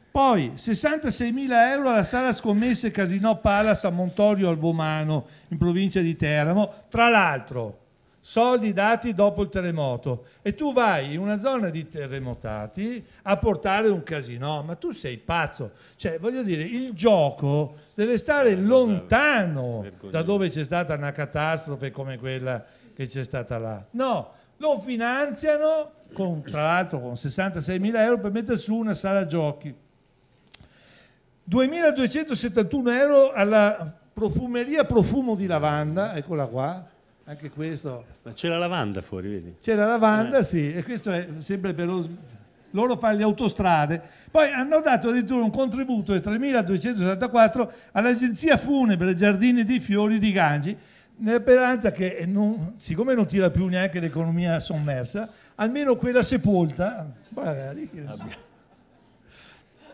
[0.10, 6.16] Poi 66.000 euro alla sala scommesse Casino Palace a Montorio al Vomano in provincia di
[6.16, 6.86] Teramo.
[6.90, 7.80] Tra l'altro,
[8.20, 13.90] soldi dati dopo il terremoto e tu vai in una zona di terremotati a portare
[13.90, 15.72] un casino, ma tu sei pazzo.
[15.96, 21.92] Cioè, voglio dire, il gioco deve stare eh, lontano da dove c'è stata una catastrofe
[21.92, 23.86] come quella che c'è stata là.
[23.92, 29.76] No, lo finanziano con, tra l'altro con 66.000 euro per mettere su una sala giochi
[31.50, 36.88] 2.271 euro alla profumeria profumo di lavanda, eccola qua,
[37.26, 38.06] anche questo.
[38.24, 39.56] Ma c'è la lavanda fuori, vedi?
[39.60, 40.44] C'è la lavanda, eh.
[40.44, 42.08] sì, e questo è sempre per lo...
[42.74, 44.02] Loro fanno le autostrade.
[44.30, 50.78] Poi hanno dato addirittura un contributo di 3.274 all'agenzia funebre Giardini dei Fiori di Gangi,
[51.18, 57.12] nella speranza che, non, siccome non tira più neanche l'economia sommersa, almeno quella sepolta...
[57.34, 58.52] Che...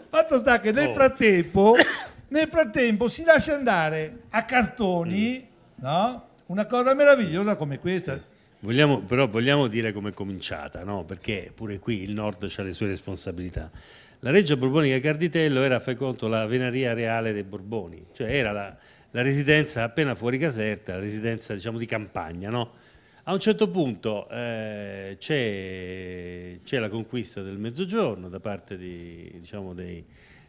[0.09, 0.93] Fatto sta che nel oh.
[0.93, 1.75] frattempo,
[2.29, 5.83] nel frattempo si lascia andare a cartoni, mm.
[5.83, 6.27] no?
[6.47, 8.19] Una cosa meravigliosa come questa.
[8.61, 11.05] Vogliamo, però vogliamo dire come è cominciata, no?
[11.05, 13.71] perché pure qui il nord ha le sue responsabilità.
[14.19, 18.75] La Reggia Borbonica Carditello era, fai conto, la venaria reale dei Borboni, cioè era la,
[19.11, 22.49] la residenza appena fuori Caserta, la residenza diciamo, di campagna.
[22.49, 22.71] No?
[23.23, 29.73] A un certo punto eh, c'è, c'è, la conquista del mezzogiorno da parte di, diciamo
[29.73, 30.03] dei,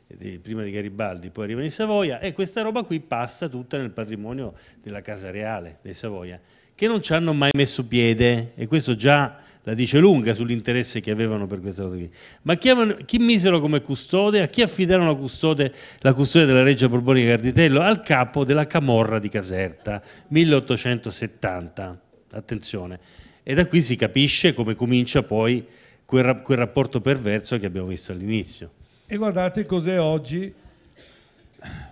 [0.07, 3.91] dei, prima di Garibaldi, poi arrivano in Savoia e questa roba qui passa tutta nel
[3.91, 6.41] patrimonio della Casa Reale dei Savoia,
[6.81, 11.11] che non ci hanno mai messo piede e questo già la dice lunga sull'interesse che
[11.11, 12.11] avevano per questa cosa qui.
[12.41, 14.41] Ma chi, avevano, chi misero come custode?
[14.41, 17.83] A chi affidarono la custode, la custode della Reggia Borbonica Carditello?
[17.83, 22.99] Al capo della Camorra di Caserta, 1870 attenzione.
[23.43, 25.63] E da qui si capisce come comincia poi
[26.07, 28.71] quel, quel rapporto perverso che abbiamo visto all'inizio.
[29.05, 30.51] E guardate cos'è oggi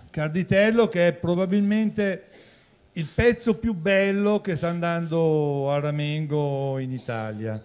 [0.09, 2.28] Carditello, che è probabilmente
[2.99, 7.63] il pezzo più bello che sta andando a Ramengo in Italia.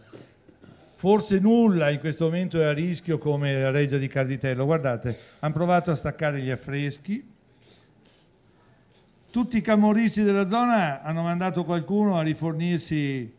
[0.95, 4.65] Forse nulla in questo momento è a rischio come la Reggia di Carditello.
[4.65, 7.33] Guardate, hanno provato a staccare gli affreschi,
[9.31, 13.35] tutti i camorristi della zona hanno mandato qualcuno a rifornirsi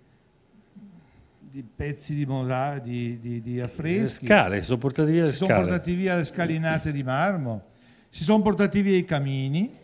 [1.40, 4.26] di pezzi di, mosa, di, di, di affreschi.
[4.26, 5.54] Le scale, sono portati via le si scale.
[5.54, 7.64] sono portati via le scalinate di marmo,
[8.10, 9.84] si sono portati via i camini,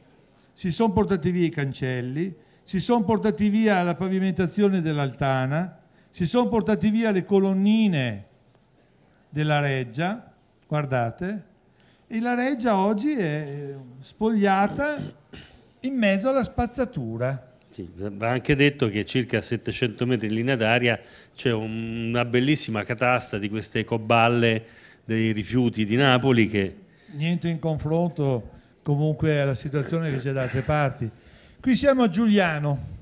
[0.54, 2.34] si sono portati via i cancelli,
[2.64, 8.26] si sono portati via la pavimentazione dell'altana, si sono portati via le colonnine
[9.30, 10.34] della reggia,
[10.68, 11.44] guardate,
[12.08, 14.98] e la reggia oggi è spogliata
[15.82, 17.56] in mezzo alla spazzatura.
[17.70, 21.00] Sì, va anche detto che circa a 700 metri in linea d'aria
[21.34, 24.66] c'è una bellissima catasta di queste ecoballe
[25.06, 26.76] dei rifiuti di Napoli che...
[27.14, 31.10] Niente in confronto comunque alla situazione che c'è da altre parti.
[31.60, 33.00] Qui siamo a Giuliano.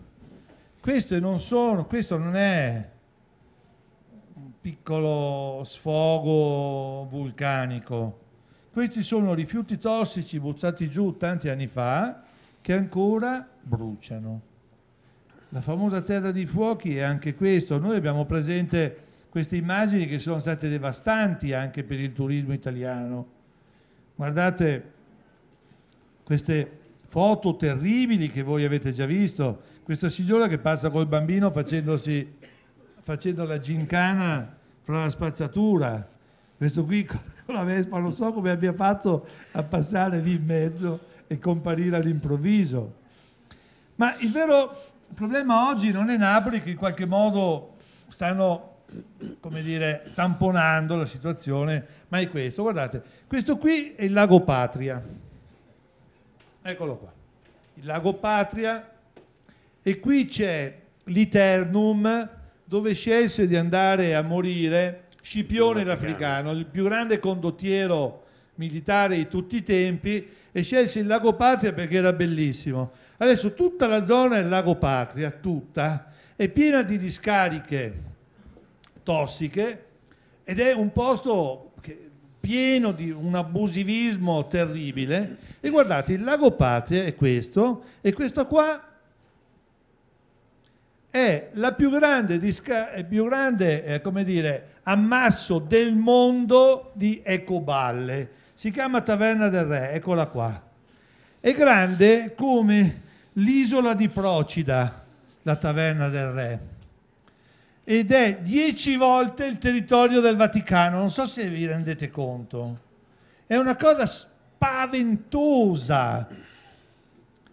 [0.82, 2.90] Queste non sono, questo non è
[4.36, 8.20] un piccolo sfogo vulcanico.
[8.72, 12.24] Questi sono rifiuti tossici buttati giù tanti anni fa
[12.62, 14.42] che ancora bruciano.
[15.50, 17.80] La famosa terra dei fuochi è anche questo.
[17.80, 23.28] Noi abbiamo presente queste immagini che sono state devastanti anche per il turismo italiano.
[24.16, 24.98] Guardate
[26.30, 32.36] queste foto terribili che voi avete già visto, questa signora che passa col bambino facendosi,
[33.02, 36.08] facendo la gincana fra la spazzatura,
[36.56, 37.20] questo qui con
[37.56, 42.98] la Vespa non so come abbia fatto a passare lì in mezzo e comparire all'improvviso.
[43.96, 44.80] Ma il vero
[45.12, 47.78] problema oggi non è Napoli che in qualche modo
[48.10, 48.84] stanno,
[49.40, 52.62] come dire, tamponando la situazione, ma è questo.
[52.62, 55.04] Guardate, questo qui è il lago Patria.
[56.70, 57.12] Eccolo qua.
[57.76, 58.88] Il lago Patria
[59.82, 62.30] e qui c'è l'Iternum
[62.64, 69.56] dove scelse di andare a morire Scipione l'Africano, il più grande condottiero militare di tutti
[69.56, 72.92] i tempi, e scelse il lago Patria perché era bellissimo.
[73.18, 77.94] Adesso tutta la zona del lago Patria, tutta, è piena di discariche
[79.02, 79.86] tossiche
[80.44, 81.69] ed è un posto
[82.50, 85.38] pieno di un abusivismo terribile.
[85.60, 88.84] E guardate, il lago Patria è questo, e questo qua
[91.12, 98.32] è la più grande, disca- più grande eh, come dire, ammasso del mondo di ecoballe.
[98.56, 100.60] Si chiama Taverna del Re, eccola qua.
[101.40, 103.02] È grande come
[103.34, 105.06] l'isola di Procida,
[105.44, 106.60] la Taverna del Re.
[107.92, 112.82] Ed è dieci volte il territorio del Vaticano, non so se vi rendete conto.
[113.48, 116.28] È una cosa spaventosa.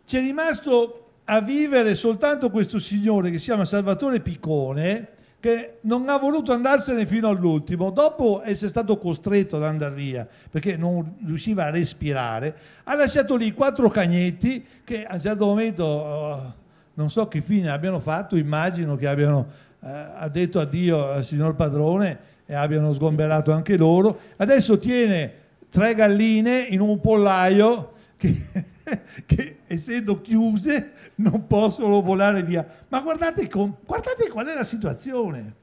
[0.05, 5.09] C'è rimasto a vivere soltanto questo signore che si chiama Salvatore Piccone,
[5.41, 10.77] che non ha voluto andarsene fino all'ultimo, dopo essere stato costretto ad andare via perché
[10.77, 16.55] non riusciva a respirare, ha lasciato lì quattro cagnetti che a un certo momento oh,
[16.93, 22.19] non so che fine abbiano fatto, immagino che abbiano eh, detto addio al signor padrone
[22.47, 24.19] e abbiano sgomberato anche loro.
[24.37, 25.33] Adesso tiene
[25.69, 28.35] tre galline in un pollaio che,
[29.25, 32.67] che essendo chiuse non possono volare via.
[32.89, 35.55] Ma guardate, con, guardate qual è la situazione.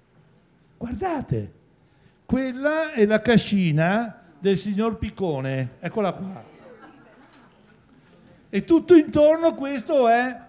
[0.78, 1.52] Guardate,
[2.26, 6.44] quella è la cascina del signor Piccone, eccola qua.
[8.50, 10.40] E tutto intorno questo è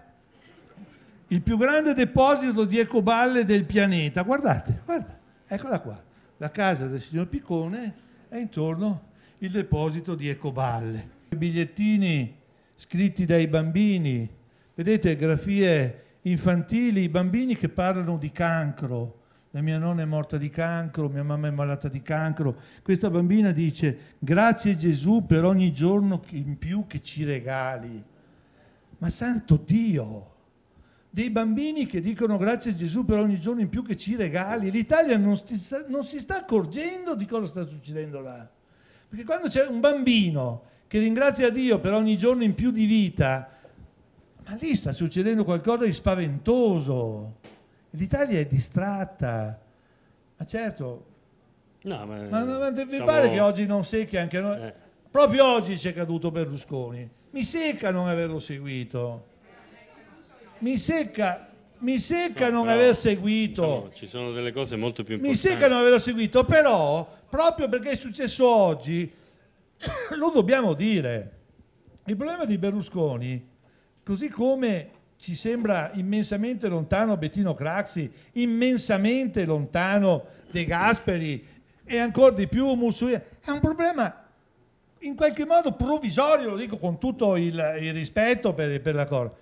[1.29, 4.22] il più grande deposito di ecoballe del pianeta.
[4.22, 6.03] Guardate, guarda, eccola qua.
[6.39, 7.95] La casa del signor Piccone
[8.29, 11.11] è intorno il deposito di ecoballe.
[11.31, 12.37] I bigliettini
[12.77, 14.29] scritti dai bambini,
[14.77, 19.20] Vedete, grafie infantili, bambini che parlano di cancro.
[19.51, 22.57] La mia nonna è morta di cancro, mia mamma è malata di cancro.
[22.83, 28.03] Questa bambina dice, grazie Gesù per ogni giorno in più che ci regali.
[28.99, 30.33] Ma santo Dio!
[31.15, 34.73] Dei bambini che dicono grazie Gesù per ogni giorno in più che ci regali.
[34.73, 38.45] L'Italia non, sta, non si sta accorgendo di cosa sta succedendo là.
[39.09, 43.49] Perché quando c'è un bambino che ringrazia Dio per ogni giorno in più di vita,
[44.45, 47.37] ma lì sta succedendo qualcosa di spaventoso.
[47.91, 49.57] L'Italia è distratta.
[50.37, 51.07] Ma certo,
[51.83, 53.05] no, ma, ma, ma vi siamo...
[53.05, 54.61] pare che oggi non secchi anche noi?
[54.61, 54.75] Eh.
[55.12, 57.09] Proprio oggi c'è caduto Berlusconi.
[57.31, 59.33] Mi secca non averlo seguito.
[60.59, 61.49] Mi secca,
[61.79, 63.63] mi secca no, non aver seguito.
[63.63, 65.47] Diciamo, ci sono delle cose molto più importanti.
[65.47, 69.11] Mi secca non averlo seguito, però proprio perché è successo oggi,
[70.17, 71.31] lo dobbiamo dire.
[72.07, 73.53] Il problema di Berlusconi
[74.05, 81.43] Così come ci sembra immensamente lontano Bettino Craxi, immensamente lontano De Gasperi
[81.83, 84.27] e ancora di più Mussolini, è un problema
[84.99, 89.33] in qualche modo provvisorio, lo dico con tutto il, il rispetto per, per la cosa.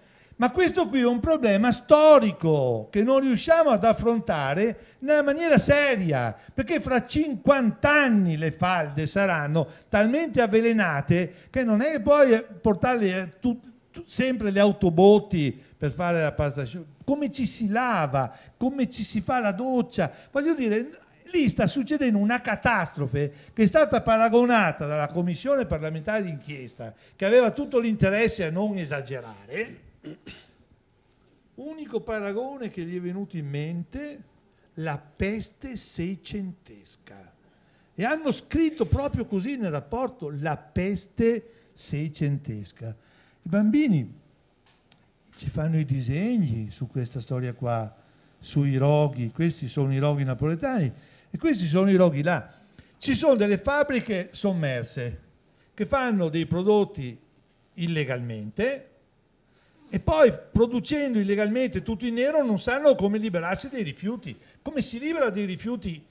[0.43, 6.37] Ma questo qui è un problema storico che non riusciamo ad affrontare nella maniera seria,
[6.53, 14.03] perché fra 50 anni le falde saranno talmente avvelenate che non è poi portarle tutte
[14.05, 19.21] sempre le autobotti per fare la pasta asciutta, come ci si lava, come ci si
[19.21, 20.11] fa la doccia.
[20.33, 20.99] Voglio dire,
[21.31, 27.53] lì sta succedendo una catastrofe che è stata paragonata dalla commissione parlamentare d'inchiesta, che aveva
[27.53, 29.91] tutto l'interesse a non esagerare.
[31.55, 34.23] Unico paragone che gli è venuto in mente,
[34.75, 37.33] la peste seicentesca.
[37.95, 42.89] E hanno scritto proprio così nel rapporto, la peste seicentesca.
[43.43, 44.21] I bambini
[45.37, 47.95] ci fanno i disegni su questa storia qua,
[48.39, 50.93] sui roghi, questi sono i roghi napoletani
[51.31, 52.53] e questi sono i roghi là.
[52.97, 55.21] Ci sono delle fabbriche sommerse
[55.75, 57.19] che fanno dei prodotti
[57.75, 58.92] illegalmente
[59.95, 64.35] e poi producendo illegalmente tutto in nero non sanno come liberarsi dei rifiuti.
[64.63, 66.03] Come si libera dei rifiuti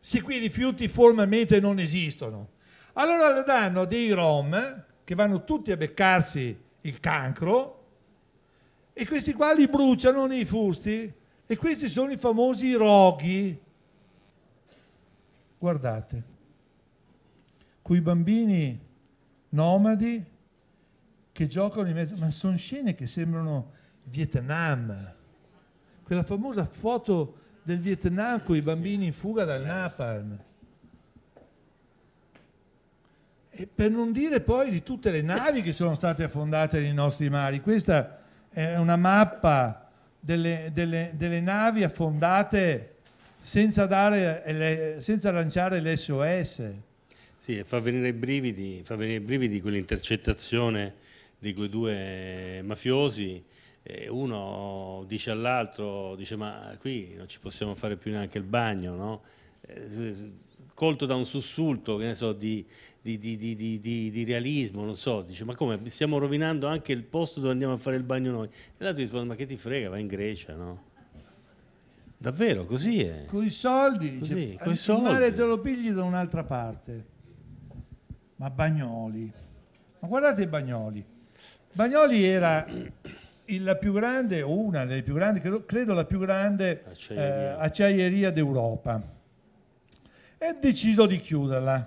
[0.00, 2.48] se quei rifiuti formalmente non esistono?
[2.94, 7.84] Allora danno dei rom che vanno tutti a beccarsi il cancro
[8.92, 11.12] e questi qua li bruciano nei fusti
[11.46, 13.56] e questi sono i famosi roghi.
[15.56, 16.22] Guardate,
[17.80, 18.76] quei bambini
[19.50, 20.24] nomadi
[21.32, 23.72] che giocano in mezzo, ma sono scene che sembrano
[24.04, 25.14] Vietnam.
[26.02, 30.38] Quella famosa foto del Vietnam con i bambini in fuga dal napalm.
[33.50, 37.28] E per non dire poi di tutte le navi che sono state affondate nei nostri
[37.28, 37.60] mari.
[37.60, 42.96] Questa è una mappa delle, delle, delle navi affondate
[43.40, 46.70] senza, dare, senza lanciare l'SOS.
[47.36, 50.94] Sì, fa venire i brividi, fa venire i brividi quell'intercettazione
[51.40, 53.42] di quei due mafiosi.
[54.08, 59.22] uno dice all'altro, dice ma qui non ci possiamo fare più neanche il bagno, no?
[59.62, 60.38] Eh,
[60.74, 62.64] colto da un sussulto, che ne so, di,
[63.02, 67.52] di, di, di, realismo, non so, dice ma come, stiamo rovinando anche il posto dove
[67.52, 68.46] andiamo a fare il bagno noi.
[68.48, 70.88] E l'altro risponde ma che ti frega, vai in Grecia, no?
[72.16, 73.24] Davvero, così è.
[73.26, 75.04] Con i soldi, così, dice, coi soldi.
[75.04, 77.06] il mare te lo pigli da un'altra parte.
[78.36, 79.32] Ma Bagnoli,
[80.00, 81.09] ma guardate i Bagnoli.
[81.72, 82.66] Bagnoli era
[83.58, 88.30] la più grande, o una delle più grandi, credo la più grande acciaieria, eh, acciaieria
[88.30, 89.02] d'Europa.
[90.38, 91.86] E ha deciso di chiuderla.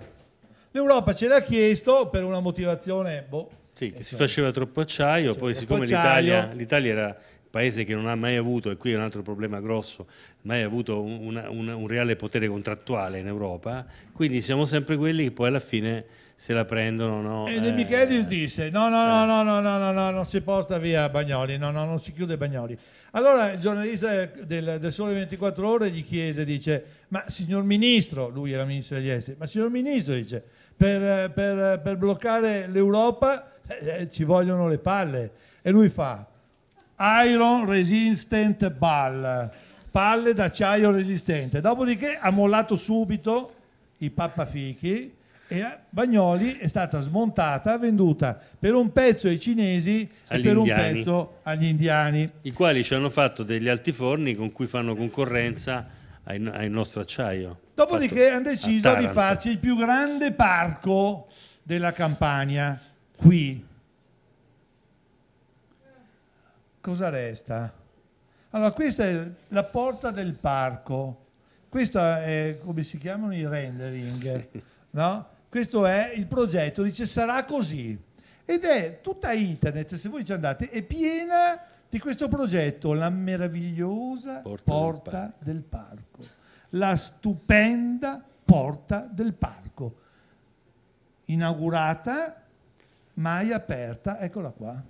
[0.70, 3.24] L'Europa ce l'ha chiesto per una motivazione...
[3.28, 7.18] Boh, sì, che si faceva troppo acciaio, poi siccome l'Italia, l'Italia era
[7.50, 10.06] paese che non ha mai avuto, e qui è un altro problema grosso,
[10.42, 15.30] mai avuto un, un, un reale potere contrattuale in Europa, quindi siamo sempre quelli che
[15.30, 16.04] poi alla fine
[16.44, 17.22] se la prendono.
[17.22, 17.46] No?
[17.46, 20.42] E De Michelis eh, disse: no no, no, no, no, no, no, no, non si
[20.42, 22.76] posta via Bagnoli, no, no, non si chiude Bagnoli.
[23.12, 28.52] Allora il giornalista del, del Sole 24 Ore gli chiese: dice, Ma signor ministro, lui
[28.52, 30.44] era ministro degli esteri, ma signor ministro, dice,
[30.76, 35.30] per, per, per bloccare l'Europa eh, ci vogliono le palle.
[35.62, 36.26] E lui fa:
[37.24, 39.50] Iron Resistant Ball,
[39.90, 41.62] palle d'acciaio resistente.
[41.62, 43.54] Dopodiché ha mollato subito
[43.96, 45.13] i pappafichi
[45.46, 50.56] e a Bagnoli è stata smontata, venduta per un pezzo ai cinesi agli e per
[50.56, 50.88] indiani.
[50.88, 52.30] un pezzo agli indiani.
[52.42, 55.86] I quali ci hanno fatto degli altiforni con cui fanno concorrenza
[56.24, 57.60] al, al nostro acciaio.
[57.74, 61.28] Dopodiché hanno deciso di farci il più grande parco
[61.62, 62.80] della Campania,
[63.16, 63.66] qui
[66.80, 67.72] cosa resta?
[68.50, 71.26] Allora, questa è la porta del parco,
[71.68, 74.48] questo è come si chiamano i rendering,
[74.90, 75.32] no?
[75.54, 77.96] Questo è il progetto, dice sarà così.
[78.44, 84.40] Ed è tutta internet, se voi ci andate, è piena di questo progetto, la meravigliosa
[84.40, 86.18] porta, porta del, parco.
[86.18, 86.34] del parco,
[86.70, 89.94] la stupenda porta del parco,
[91.26, 92.42] inaugurata,
[93.12, 94.82] mai aperta, eccola qua.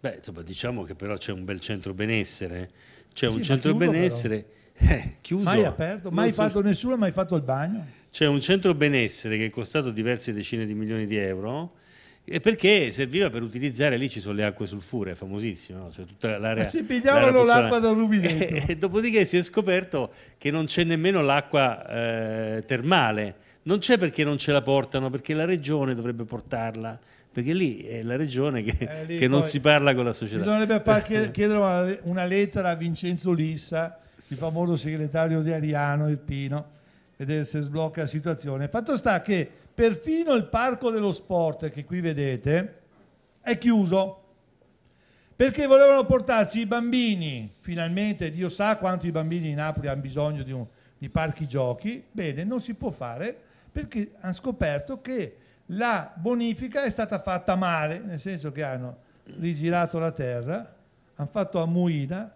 [0.00, 2.70] Beh, insomma, diciamo che però c'è un bel centro benessere.
[3.12, 5.44] C'è sì, un centro benessere eh, chiuso.
[5.44, 6.42] Mai aperto, mai so...
[6.42, 7.84] fatto nessuno, mai fatto il bagno.
[8.16, 11.72] C'è un centro benessere che è costato diverse decine di milioni di euro
[12.24, 15.92] e perché serviva per utilizzare lì ci sono le acque sulfure, famosissime, no?
[15.92, 16.62] cioè tutta l'area.
[16.62, 18.44] Ma si pigliavano l'acqua dal rubinetto.
[18.56, 23.34] E, e, dopodiché si è scoperto che non c'è nemmeno l'acqua eh, termale.
[23.64, 26.98] Non c'è perché non ce la portano, perché la regione dovrebbe portarla
[27.30, 30.38] perché lì è la regione che, eh, che non si parla con la società.
[30.38, 33.98] Bisognerebbe far chiedere una lettera a Vincenzo Lissa,
[34.28, 36.75] il famoso segretario di Ariano Irpino,
[37.16, 38.68] vedere se sblocca la situazione.
[38.68, 42.80] Fatto sta che perfino il parco dello sport, che qui vedete,
[43.40, 44.22] è chiuso.
[45.34, 50.42] Perché volevano portarci i bambini, finalmente Dio sa quanto i bambini in Napoli hanno bisogno
[50.42, 53.36] di, un, di parchi giochi, bene, non si può fare
[53.70, 55.36] perché hanno scoperto che
[55.70, 58.96] la bonifica è stata fatta male, nel senso che hanno
[59.38, 60.74] rigirato la terra,
[61.16, 62.34] hanno fatto a muina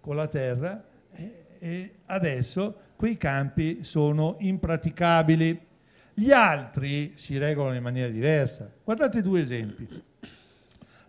[0.00, 5.60] con la terra e, e adesso quei campi sono impraticabili.
[6.14, 8.70] Gli altri si regolano in maniera diversa.
[8.82, 9.86] Guardate due esempi.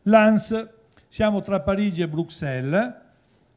[0.04, 0.68] L'ANS,
[1.08, 2.94] siamo tra Parigi e Bruxelles,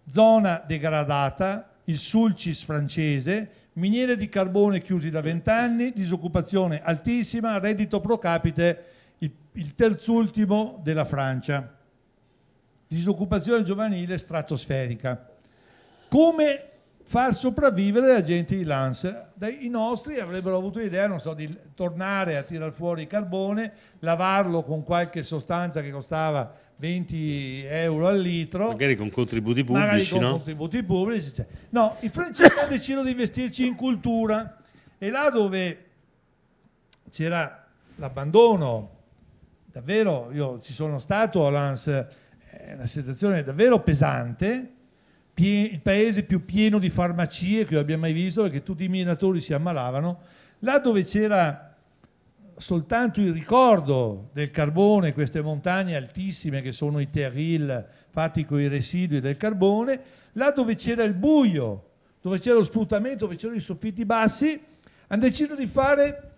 [0.08, 8.18] zona degradata, il Sulcis francese, miniere di carbone chiusi da vent'anni, disoccupazione altissima, reddito pro
[8.18, 8.84] capite
[9.18, 11.76] il, il terzultimo della Francia,
[12.86, 15.28] disoccupazione giovanile stratosferica.
[16.08, 16.69] Come
[17.10, 19.32] far sopravvivere la gente di Lance?
[19.58, 24.62] I nostri avrebbero avuto l'idea, non so, di tornare a tirare fuori il carbone, lavarlo
[24.62, 28.68] con qualche sostanza che costava 20 euro al litro.
[28.68, 30.12] Magari con contributi pubblici.
[30.12, 30.30] Con no?
[30.30, 31.44] contributi pubblici.
[31.70, 34.58] No, i francesi hanno deciso di investirci in cultura
[34.96, 35.86] e là dove
[37.10, 38.98] c'era l'abbandono,
[39.66, 44.74] davvero, io ci sono stato a Lens, è una situazione davvero pesante,
[45.46, 49.52] il paese più pieno di farmacie che abbia mai visto, perché tutti i minatori si
[49.52, 50.20] ammalavano,
[50.60, 51.76] là dove c'era
[52.56, 58.68] soltanto il ricordo del carbone, queste montagne altissime che sono i terril fatti con i
[58.68, 60.00] residui del carbone,
[60.32, 61.84] là dove c'era il buio,
[62.20, 64.60] dove c'era lo sfruttamento, dove c'erano i soffitti bassi,
[65.06, 66.30] hanno deciso di fare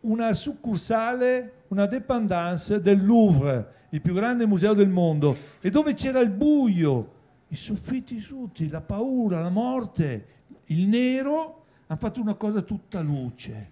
[0.00, 6.20] una succursale, una dépendance del Louvre, il più grande museo del mondo, e dove c'era
[6.20, 7.13] il buio,
[7.48, 10.26] i soffitti tutti, la paura, la morte,
[10.66, 13.68] il nero, hanno fatto una cosa tutta luce,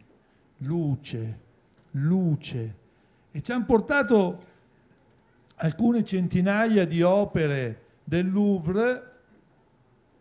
[0.59, 1.39] luce,
[1.93, 2.77] luce.
[3.31, 4.45] E ci hanno portato
[5.57, 9.11] alcune centinaia di opere del Louvre,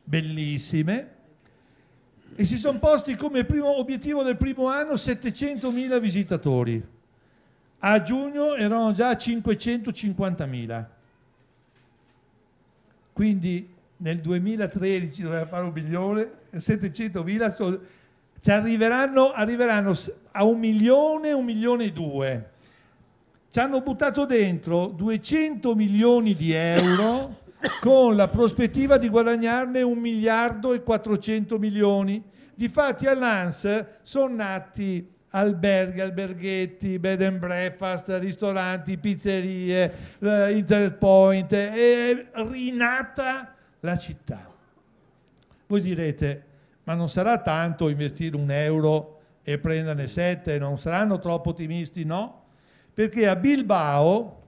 [0.04, 1.10] bellissime,
[2.36, 6.84] e si sono posti come primo obiettivo del primo anno 700.000 visitatori.
[7.80, 10.86] A giugno erano già 550.000.
[13.14, 17.80] Quindi nel 2013 doveva fare un milione, 700.000 sono,
[18.40, 19.94] ci arriveranno, arriveranno
[20.32, 22.50] a un milione, un milione e due.
[23.50, 27.40] Ci hanno buttato dentro 200 milioni di euro
[27.80, 32.24] con la prospettiva di guadagnarne un miliardo e 400 milioni.
[32.56, 42.26] Difatti all'ANS sono nati alberghi, alberghetti, bed and breakfast, ristoranti, pizzerie, eh, internet point, è
[42.34, 44.46] rinata la città.
[45.68, 46.46] Voi direte,
[46.84, 52.04] ma non sarà tanto investire un euro e prenderne sette, non saranno troppo ottimisti?
[52.04, 52.44] No,
[52.94, 54.40] perché a Bilbao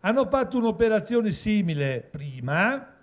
[0.00, 2.94] hanno fatto un'operazione simile prima.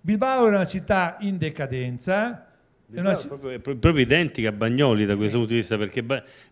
[0.00, 2.46] Bilbao era una città in decadenza.
[2.92, 6.04] Bilbao è proprio, proprio, identica a Bagnoli da questo punto di vista perché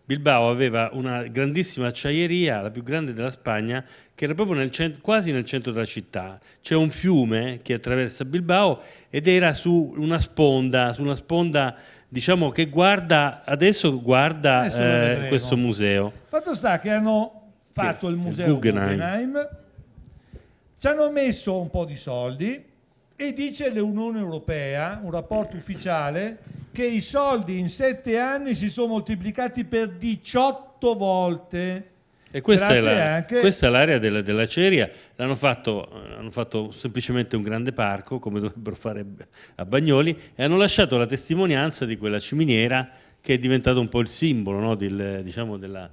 [0.03, 3.85] Bilbao aveva una grandissima acciaieria, la più grande della Spagna,
[4.15, 6.39] che era proprio nel cent- quasi nel centro della città.
[6.59, 8.81] C'è un fiume che attraversa Bilbao
[9.11, 11.75] ed era su una sponda, su una sponda
[12.07, 16.11] diciamo che guarda, adesso guarda adesso eh, questo museo.
[16.25, 18.97] Fatto sta che hanno fatto il museo Guggenheim.
[18.97, 19.49] Guggenheim
[20.79, 22.69] ci hanno messo un po' di soldi
[23.21, 26.39] e dice l'Unione Europea, un rapporto ufficiale,
[26.71, 31.89] che i soldi in sette anni si sono moltiplicati per 18 volte.
[32.31, 33.39] E questa, è, la, anche...
[33.39, 38.39] questa è, l'area della, della Ceria, l'hanno fatto, hanno fatto semplicemente un grande parco, come
[38.39, 39.05] dovrebbero fare
[39.55, 42.89] a Bagnoli, e hanno lasciato la testimonianza di quella ciminiera
[43.21, 45.87] che è diventato un po' il simbolo no, del, diciamo, della,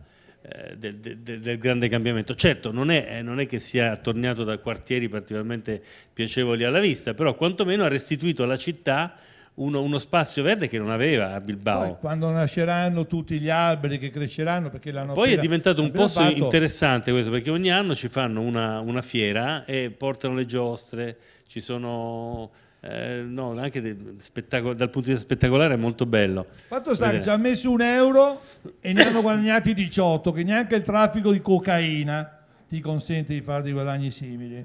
[0.77, 2.35] del, del, del, grande cambiamento.
[2.35, 5.83] Certo, non è, eh, non è, che sia attorniato da quartieri particolarmente
[6.13, 9.17] piacevoli alla vista, però quantomeno ha restituito alla città
[9.55, 11.83] uno, uno spazio verde che non aveva a Bilbao.
[11.83, 15.91] Poi, quando nasceranno tutti gli alberi che cresceranno, perché l'hanno Poi appena, è diventato un
[15.91, 16.37] posto fatto...
[16.37, 21.61] interessante questo, perché ogni anno ci fanno una, una fiera e portano le giostre, ci
[21.61, 26.47] sono eh, no, anche spettacolo, dal punto di vista spettacolare è molto bello.
[26.49, 28.41] Fatto sta che ci ha messo un euro
[28.81, 33.63] e ne hanno guadagnati 18, che neanche il traffico di cocaina ti consente di fare
[33.63, 34.65] dei guadagni simili.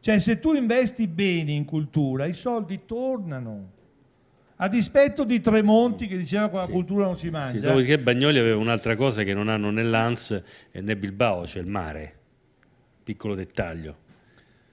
[0.00, 3.70] Cioè, se tu investi bene in cultura, i soldi tornano.
[4.56, 6.72] A dispetto di Tremonti che diceva che la sì.
[6.72, 7.58] cultura non si mangia.
[7.58, 10.42] Sì, dopodiché Bagnoli aveva un'altra cosa che non hanno né l'Ans
[10.72, 12.14] né Bilbao, cioè il mare.
[13.04, 13.96] Piccolo dettaglio.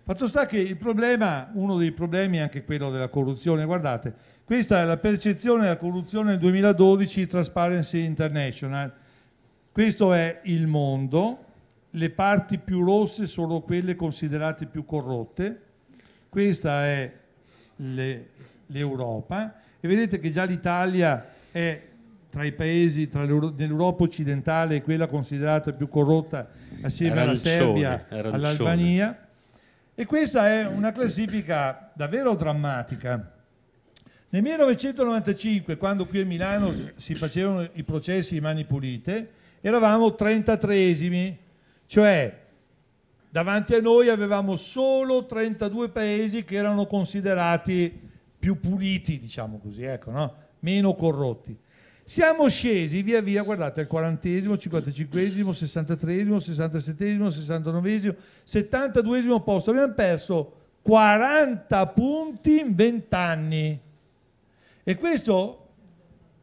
[0.09, 3.63] Fatto sta che il problema, uno dei problemi è anche quello della corruzione.
[3.63, 4.11] Guardate,
[4.43, 8.91] questa è la percezione della corruzione nel 2012 Transparency International.
[9.71, 11.45] Questo è il mondo,
[11.91, 15.61] le parti più rosse sono quelle considerate più corrotte,
[16.27, 17.13] questa è
[17.75, 18.29] le,
[18.65, 19.59] l'Europa.
[19.79, 21.83] E vedete che già l'Italia è
[22.31, 26.49] tra i paesi tra dell'Europa occidentale quella considerata più corrotta
[26.81, 29.27] assieme alla Serbia, all'Albania
[29.99, 33.33] e questa è una classifica davvero drammatica.
[34.29, 39.29] Nel 1995, quando qui a Milano si facevano i processi di mani pulite,
[39.59, 41.35] eravamo 33esimi,
[41.85, 42.33] cioè
[43.29, 47.93] davanti a noi avevamo solo 32 paesi che erano considerati
[48.39, 50.33] più puliti, diciamo così, ecco, no?
[50.59, 51.59] meno corrotti.
[52.09, 58.15] Siamo scesi via via, guardate, al 40esimo, 55esimo, 63esimo, 67esimo, 69esimo,
[58.47, 59.69] 72esimo posto.
[59.69, 63.79] Abbiamo perso 40 punti in 20 anni.
[64.83, 65.67] E questo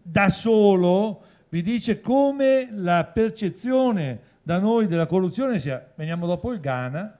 [0.01, 6.61] da solo vi dice come la percezione da noi della corruzione sia, veniamo dopo il
[6.61, 7.19] Ghana,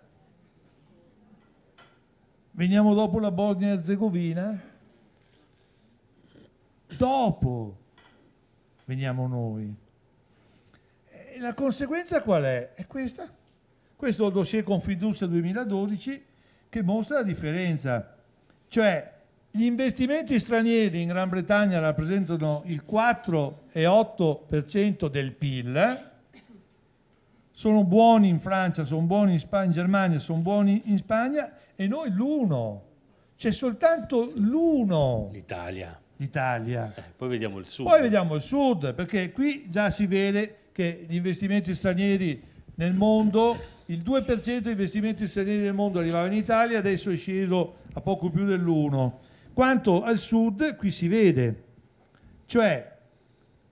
[2.53, 4.63] veniamo dopo la Bosnia e Herzegovina,
[6.97, 7.79] dopo
[8.87, 9.73] veniamo noi.
[11.11, 12.73] E la conseguenza qual è?
[12.73, 13.31] È questa.
[13.95, 16.25] Questo è il dossier Confindustria 2012
[16.69, 18.17] che mostra la differenza.
[18.69, 19.13] Cioè,
[19.51, 26.11] gli investimenti stranieri in Gran Bretagna rappresentano il 4,8% del PIL,
[27.51, 31.87] sono buoni in Francia, sono buoni in, Spagna, in Germania, sono buoni in Spagna e
[31.87, 32.83] noi l'uno.
[33.35, 35.31] C'è soltanto l'uno.
[35.33, 35.99] L'Italia.
[36.17, 36.93] L'Italia.
[36.97, 37.87] Eh, poi vediamo il sud.
[37.87, 42.43] Poi vediamo il sud, perché qui già si vede che gli investimenti stranieri
[42.77, 43.57] nel mondo,
[43.87, 48.31] il 2% degli investimenti stranieri nel mondo arrivava in Italia, adesso è sceso a poco
[48.31, 49.13] più dell'1.
[49.53, 51.65] Quanto al sud, qui si vede,
[52.47, 52.95] cioè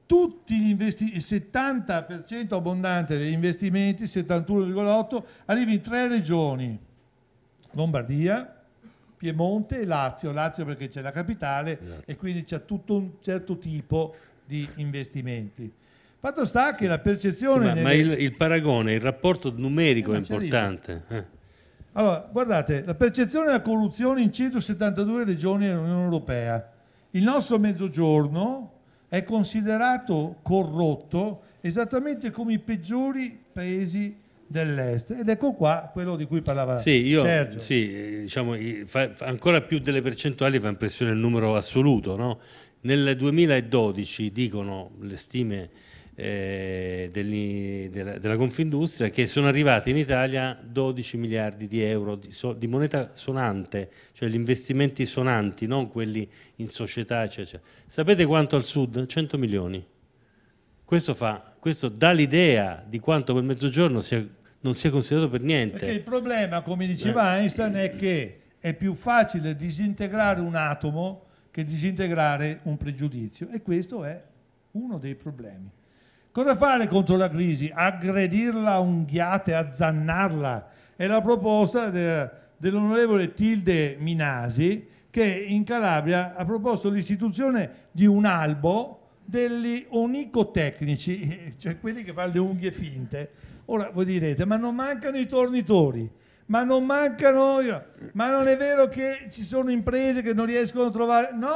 [0.07, 6.79] tutti gli investimenti, il 70% abbondante degli investimenti, 71,8, arriva in tre regioni,
[7.73, 8.54] Lombardia,
[9.25, 12.03] Piemonte e Lazio, Lazio perché c'è la capitale esatto.
[12.05, 14.15] e quindi c'è tutto un certo tipo
[14.45, 15.73] di investimenti.
[16.19, 17.63] Fatto sta che la percezione...
[17.63, 17.83] Sì, ma, nelle...
[17.83, 21.05] ma il, il, paragone, il rapporto numerico eh, è importante.
[21.09, 21.25] Eh.
[21.93, 26.73] Allora, guardate, la percezione della corruzione in 172 regioni dell'Unione Europea.
[27.13, 28.73] Il nostro mezzogiorno
[29.09, 34.21] è considerato corrotto esattamente come i peggiori paesi
[34.55, 37.59] dell'est ed ecco qua quello di cui parlava sì, io, Sergio.
[37.59, 38.55] Sì, diciamo,
[38.87, 42.17] fa, fa ancora più delle percentuali fa impressione il numero assoluto.
[42.17, 42.39] No?
[42.83, 45.71] Nel 2012 dicono le stime
[46.15, 52.31] eh, degli, della, della, Confindustria che sono arrivati in Italia 12 miliardi di euro di,
[52.31, 57.61] so, di, moneta sonante, cioè gli investimenti sonanti, non quelli in società, eccetera.
[57.87, 59.05] Sapete quanto al sud?
[59.05, 59.85] 100 milioni.
[60.85, 64.25] Questo, fa, questo dà l'idea di quanto quel mezzogiorno sia,
[64.65, 65.79] non sia considerato per niente.
[65.79, 67.41] Perché il problema, come diceva eh.
[67.41, 74.05] Einstein, è che è più facile disintegrare un atomo che disintegrare un pregiudizio e questo
[74.05, 74.21] è
[74.73, 75.71] uno dei problemi.
[76.33, 77.71] Cosa fare contro la crisi?
[77.73, 80.69] Aggredirla a unghiate, azzannarla.
[80.97, 88.25] È la proposta de, dell'onorevole Tilde Minasi che in Calabria ha proposto l'istituzione di un
[88.25, 93.31] albo degli onicotecnici, cioè quelli che fanno le unghie finte.
[93.67, 96.09] Ora voi direte, ma non mancano i tornitori,
[96.47, 97.59] ma non mancano,
[98.13, 101.53] ma non è vero che ci sono imprese che non riescono a trovare, no,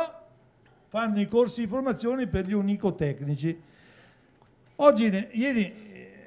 [0.88, 3.66] fanno i corsi di formazione per gli onicotecnici
[4.80, 5.74] Oggi, ieri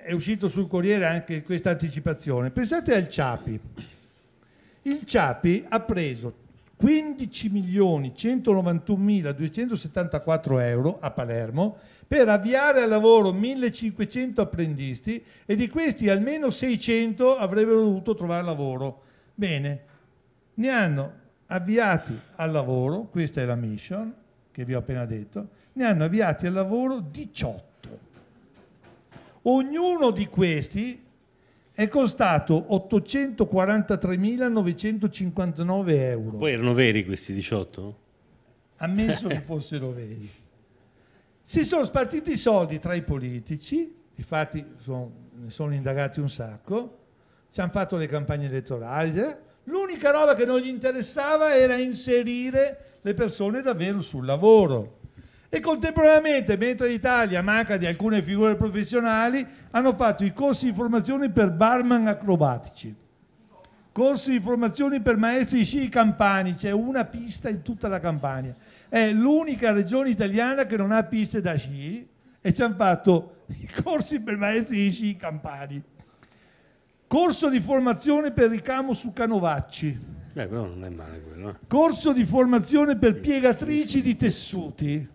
[0.04, 2.52] è uscito sul Corriere anche questa anticipazione.
[2.52, 3.58] Pensate al Ciapi.
[4.82, 6.34] Il Ciapi ha preso
[6.76, 11.78] 15 milioni 191.274 euro a Palermo
[12.12, 19.04] per avviare al lavoro 1500 apprendisti e di questi almeno 600 avrebbero dovuto trovare lavoro.
[19.34, 19.80] Bene,
[20.56, 21.14] ne hanno
[21.46, 24.14] avviati al lavoro, questa è la mission
[24.52, 28.00] che vi ho appena detto, ne hanno avviati al lavoro 18.
[29.44, 31.02] Ognuno di questi
[31.72, 36.38] è costato 843.959 euro.
[36.40, 38.00] Poi erano veri questi 18?
[38.80, 40.40] Ammesso che fossero veri.
[41.42, 47.00] Si sono spartiti i soldi tra i politici, infatti sono, ne sono indagati un sacco,
[47.52, 49.20] ci hanno fatto le campagne elettorali.
[49.20, 49.38] Eh?
[49.66, 55.00] L'unica roba che non gli interessava era inserire le persone davvero sul lavoro
[55.54, 61.30] e contemporaneamente, mentre l'Italia manca di alcune figure professionali, hanno fatto i corsi di formazione
[61.30, 62.96] per barman acrobatici,
[63.92, 68.56] corsi di formazione per maestri sci campani, c'è una pista in tutta la Campania.
[68.92, 72.06] È l'unica regione italiana che non ha piste da sci
[72.42, 75.82] e ci hanno fatto i corsi per maestri di sci campani.
[77.08, 79.98] Corso di formazione per ricamo su canovacci.
[80.34, 81.50] Beh, però non è male quello.
[81.52, 81.56] Eh.
[81.68, 85.08] Corso di formazione per piegatrici di tessuti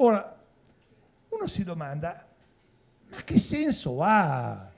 [0.00, 0.36] Ora,
[1.28, 2.24] uno si domanda,
[3.10, 4.70] ma che senso ha?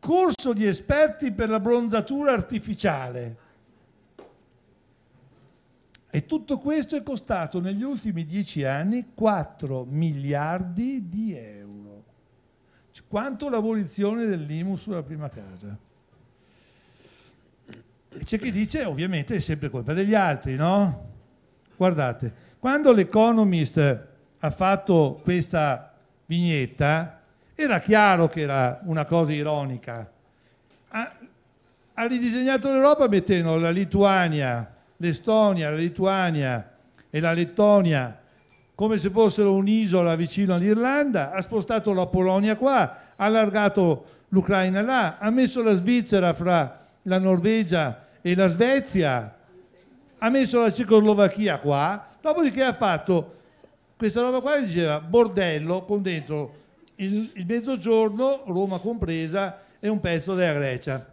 [0.00, 3.36] Corso di esperti per la bronzatura artificiale.
[6.14, 12.04] E tutto questo è costato negli ultimi dieci anni 4 miliardi di euro.
[13.08, 15.74] Quanto l'abolizione dell'IMU sulla prima casa.
[18.24, 21.08] C'è chi dice, ovviamente, è sempre colpa degli altri, no?
[21.78, 24.06] Guardate, quando l'Economist
[24.38, 25.94] ha fatto questa
[26.26, 27.22] vignetta,
[27.54, 30.12] era chiaro che era una cosa ironica.
[30.88, 31.16] Ha,
[31.94, 34.71] ha ridisegnato l'Europa mettendo la Lituania,
[35.02, 36.70] l'Estonia, la Lituania
[37.10, 38.18] e la Lettonia
[38.74, 45.18] come se fossero un'isola vicino all'Irlanda, ha spostato la Polonia qua, ha allargato l'Ucraina là,
[45.18, 49.36] ha messo la Svizzera fra la Norvegia e la Svezia,
[50.18, 53.32] ha messo la Cecoslovacchia qua, Dopodiché ha fatto
[53.96, 56.54] questa roba qua che diceva bordello con dentro
[56.96, 61.04] il, il mezzogiorno, Roma compresa, e un pezzo della Grecia.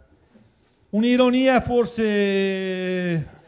[0.90, 3.39] Un'ironia forse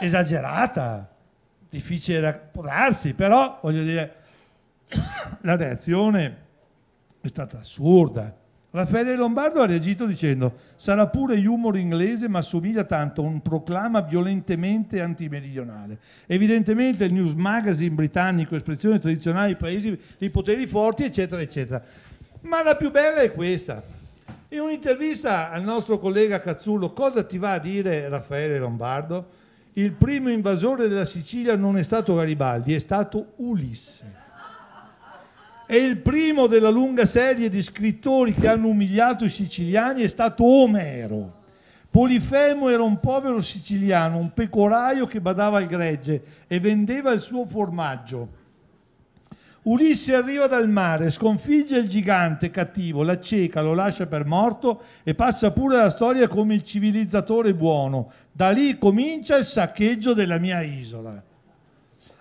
[0.00, 1.08] esagerata,
[1.68, 4.14] difficile da darsi, però voglio dire,
[5.42, 6.36] la reazione
[7.20, 8.36] è stata assurda.
[8.72, 14.00] Raffaele Lombardo ha reagito dicendo sarà pure humor inglese ma assomiglia tanto a un proclama
[14.00, 15.98] violentemente antimeridionale.
[16.26, 21.82] Evidentemente il news magazine britannico, espressione tradizionale dei paesi dei poteri forti, eccetera, eccetera.
[22.42, 23.82] Ma la più bella è questa.
[24.50, 29.38] In un'intervista al nostro collega Cazzullo, cosa ti va a dire Raffaele Lombardo?
[29.80, 34.14] Il primo invasore della Sicilia non è stato Garibaldi, è stato Ulisse.
[35.66, 40.44] E il primo della lunga serie di scrittori che hanno umiliato i siciliani è stato
[40.44, 41.38] Omero.
[41.90, 47.46] Polifemo era un povero siciliano, un pecoraio che badava al gregge e vendeva il suo
[47.46, 48.28] formaggio.
[49.62, 55.50] Ulisse arriva dal mare, sconfigge il gigante cattivo, l'acceca, lo lascia per morto e passa
[55.50, 58.10] pure la storia come il civilizzatore buono.
[58.32, 61.22] Da lì comincia il saccheggio della mia isola.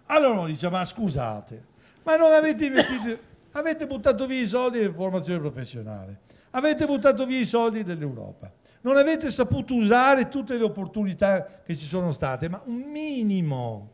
[0.07, 1.65] Allora uno dice, ma scusate,
[2.03, 6.19] ma non avete investito Avete buttato via i soldi della formazione professionale,
[6.51, 11.87] avete buttato via i soldi dell'Europa, non avete saputo usare tutte le opportunità che ci
[11.87, 13.91] sono state, ma un minimo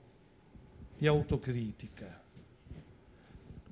[0.97, 2.14] di autocritica.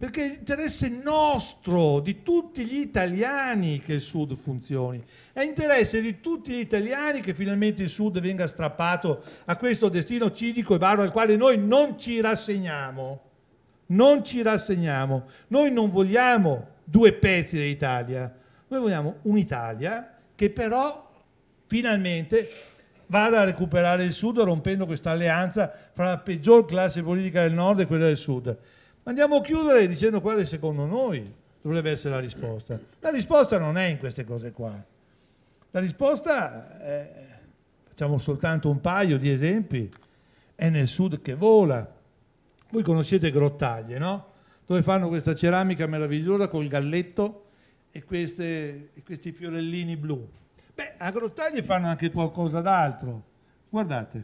[0.03, 5.01] Perché è interesse nostro, di tutti gli italiani che il Sud funzioni.
[5.31, 10.29] È interesse di tutti gli italiani che finalmente il Sud venga strappato a questo destino
[10.29, 13.21] cinico e baro al quale noi non ci rassegniamo
[13.85, 15.23] non ci rassegniamo.
[15.47, 18.33] Noi non vogliamo due pezzi dell'Italia,
[18.67, 21.07] noi vogliamo un'Italia che però
[21.65, 22.49] finalmente
[23.05, 27.79] vada a recuperare il Sud rompendo questa alleanza fra la peggior classe politica del Nord
[27.79, 28.57] e quella del Sud.
[29.03, 32.79] Andiamo a chiudere dicendo quale secondo noi dovrebbe essere la risposta.
[32.99, 34.73] La risposta non è in queste cose qua.
[35.71, 37.27] La risposta, è,
[37.83, 39.91] facciamo soltanto un paio di esempi,
[40.55, 42.01] è nel Sud che vola
[42.73, 44.31] voi conoscete Grottaglie, no?
[44.65, 47.45] Dove fanno questa ceramica meravigliosa col galletto
[47.91, 50.27] e, queste, e questi fiorellini blu.
[50.73, 53.23] Beh, a Grottaglie fanno anche qualcosa d'altro.
[53.69, 54.23] Guardate.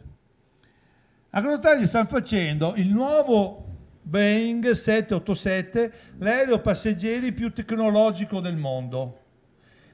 [1.30, 3.69] A Grottaglie stanno facendo il nuovo
[4.02, 9.18] Boeing 787, l'aereo passeggeri più tecnologico del mondo.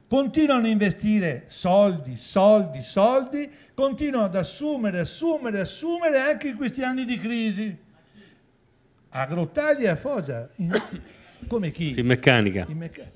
[0.07, 7.03] Continuano a investire soldi, soldi, soldi, continuano ad assumere, assumere, assumere anche in questi anni
[7.03, 7.77] di crisi
[9.09, 10.47] a Grottaglia e a Foggia.
[11.47, 11.93] come chi?
[11.93, 12.65] Finmeccanica.
[12.65, 13.11] Finmeccanica,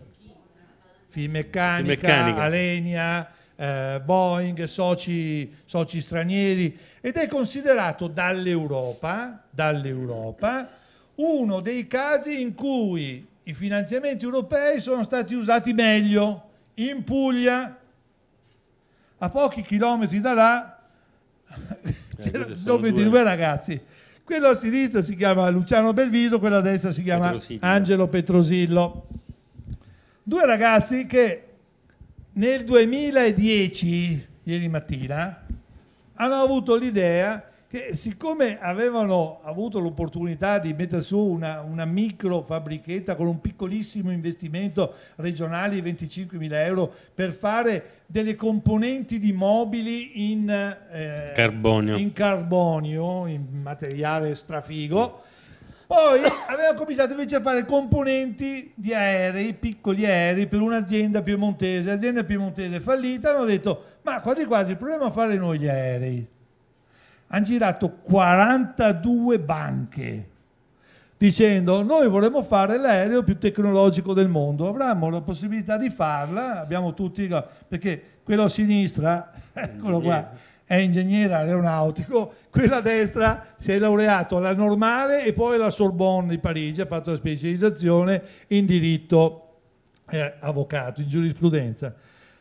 [1.07, 10.79] Finmeccanica, Alenia, eh, Boeing, soci, soci, stranieri ed è considerato dall'Europa, dall'Europa
[11.15, 16.49] uno dei casi in cui i finanziamenti europei sono stati usati meglio.
[16.75, 17.77] In Puglia,
[19.17, 20.79] a pochi chilometri da là,
[21.83, 23.81] eh, c'erano 22 ragazzi
[24.31, 27.59] quello a sinistra si chiama Luciano Belviso, quello a destra si chiama Petrosillo.
[27.63, 29.07] Angelo Petrosillo.
[30.23, 31.47] Due ragazzi che
[32.31, 35.45] nel 2010, ieri mattina,
[36.13, 43.15] hanno avuto l'idea che siccome avevano avuto l'opportunità di mettere su una, una micro fabbrichetta
[43.15, 50.33] con un piccolissimo investimento regionale di 25 mila euro per fare delle componenti di mobili
[50.33, 51.95] in, eh, carbonio.
[51.95, 55.21] in carbonio, in materiale strafigo,
[55.87, 61.87] poi avevano cominciato invece a fare componenti di aerei, piccoli aerei, per un'azienda piemontese.
[61.87, 66.39] L'azienda piemontese fallita hanno detto, ma quasi quasi proviamo a fare noi gli aerei
[67.33, 70.29] hanno girato 42 banche
[71.17, 76.95] dicendo noi vorremmo fare l'aereo più tecnologico del mondo, avremmo la possibilità di farla, abbiamo
[76.95, 77.29] tutti,
[77.67, 80.31] perché quello a sinistra, eccolo qua,
[80.65, 86.29] è ingegnere aeronautico, quello a destra si è laureato alla normale e poi alla Sorbonne
[86.29, 89.59] di Parigi, ha fatto la specializzazione in diritto
[90.09, 91.93] eh, avvocato, in giurisprudenza.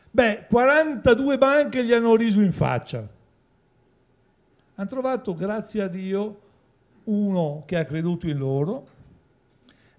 [0.09, 3.07] Beh, 42 banche gli hanno riso in faccia
[4.81, 6.41] hanno trovato, grazie a Dio,
[7.03, 8.87] uno che ha creduto in loro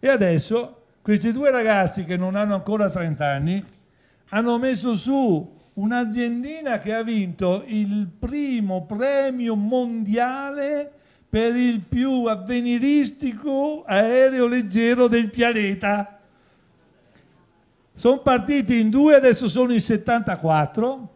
[0.00, 3.64] e adesso questi due ragazzi che non hanno ancora 30 anni
[4.30, 10.90] hanno messo su un'aziendina che ha vinto il primo premio mondiale
[11.28, 16.18] per il più avveniristico aereo leggero del pianeta.
[17.94, 21.08] Sono partiti in due, adesso sono in 74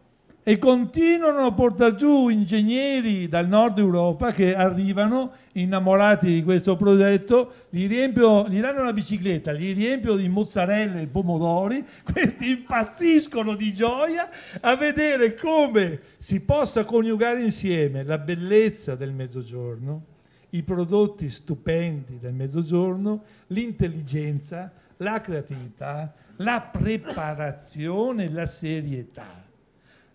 [0.47, 7.65] e continuano a portare giù ingegneri dal nord Europa che arrivano innamorati di questo progetto,
[7.69, 13.73] gli, riempio, gli danno la bicicletta, gli riempiono di mozzarella e pomodori, questi impazziscono di
[13.73, 14.29] gioia
[14.61, 20.05] a vedere come si possa coniugare insieme la bellezza del mezzogiorno,
[20.51, 29.46] i prodotti stupendi del mezzogiorno, l'intelligenza, la creatività, la preparazione, la serietà.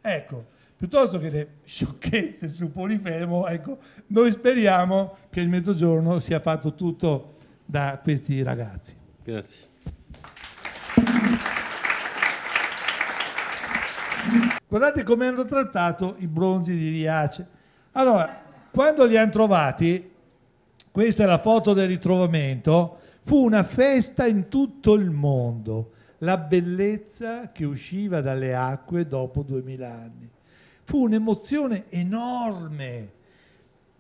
[0.05, 0.47] Ecco,
[0.77, 3.79] piuttosto che le sciocchezze su Polifemo, ecco,
[4.09, 7.35] noi speriamo che il mezzogiorno sia fatto tutto
[7.65, 8.93] da questi ragazzi.
[9.23, 9.69] Grazie.
[14.67, 17.47] Guardate come hanno trattato i bronzi di Riace.
[17.93, 18.43] Allora,
[18.73, 20.11] quando li hanno trovati,
[20.91, 25.93] questa è la foto del ritrovamento, fu una festa in tutto il mondo,
[26.23, 30.29] la bellezza che usciva dalle acque dopo duemila anni.
[30.85, 33.11] Fu un'emozione enorme,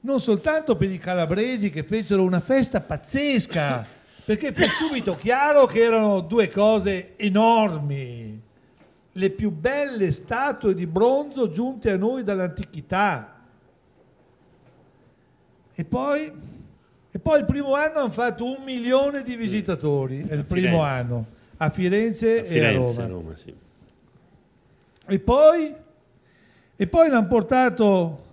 [0.01, 3.87] non soltanto per i calabresi che fecero una festa pazzesca,
[4.25, 8.41] perché fu subito chiaro che erano due cose enormi,
[9.15, 13.41] le più belle statue di bronzo giunte a noi dall'antichità.
[15.75, 16.33] E poi,
[17.11, 21.41] e poi il primo anno hanno fatto un milione di visitatori, è il primo anno,
[21.63, 23.23] a Firenze, A Firenze, e a a Roma.
[23.23, 23.55] Roma, sì.
[25.07, 25.75] E poi,
[26.77, 28.25] e poi l'hanno portato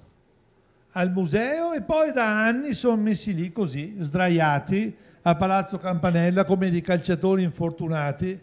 [0.92, 6.72] al museo e poi da anni sono messi lì così, sdraiati a Palazzo Campanella come
[6.72, 8.40] dei calciatori infortunati.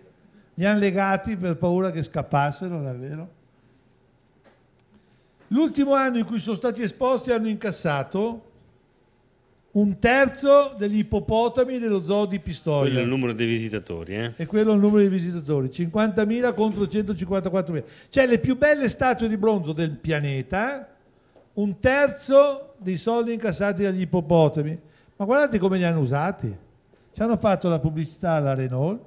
[0.54, 3.34] Li hanno legati per paura che scappassero, davvero.
[5.48, 8.52] L'ultimo anno in cui sono stati esposti hanno incassato
[9.76, 12.80] un terzo degli ippopotami dello zoo di Pistoia.
[12.80, 14.32] Quello è il numero dei visitatori, eh?
[14.36, 17.84] E quello è il numero di visitatori, 50.000 contro 154.000.
[18.08, 20.88] Cioè le più belle statue di bronzo del pianeta,
[21.54, 24.80] un terzo dei soldi incassati dagli ippopotami.
[25.16, 26.56] Ma guardate come li hanno usati.
[27.12, 29.00] Ci hanno fatto la pubblicità alla Renault,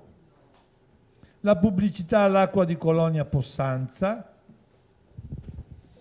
[1.41, 4.33] la pubblicità all'acqua di Colonia Possanza,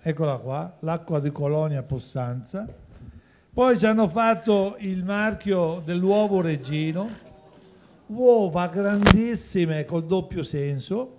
[0.01, 2.87] eccola qua, l'acqua di Colonia Possanza.
[3.53, 7.09] Poi ci hanno fatto il marchio dell'uovo reggino,
[8.07, 11.17] uova grandissime col doppio senso.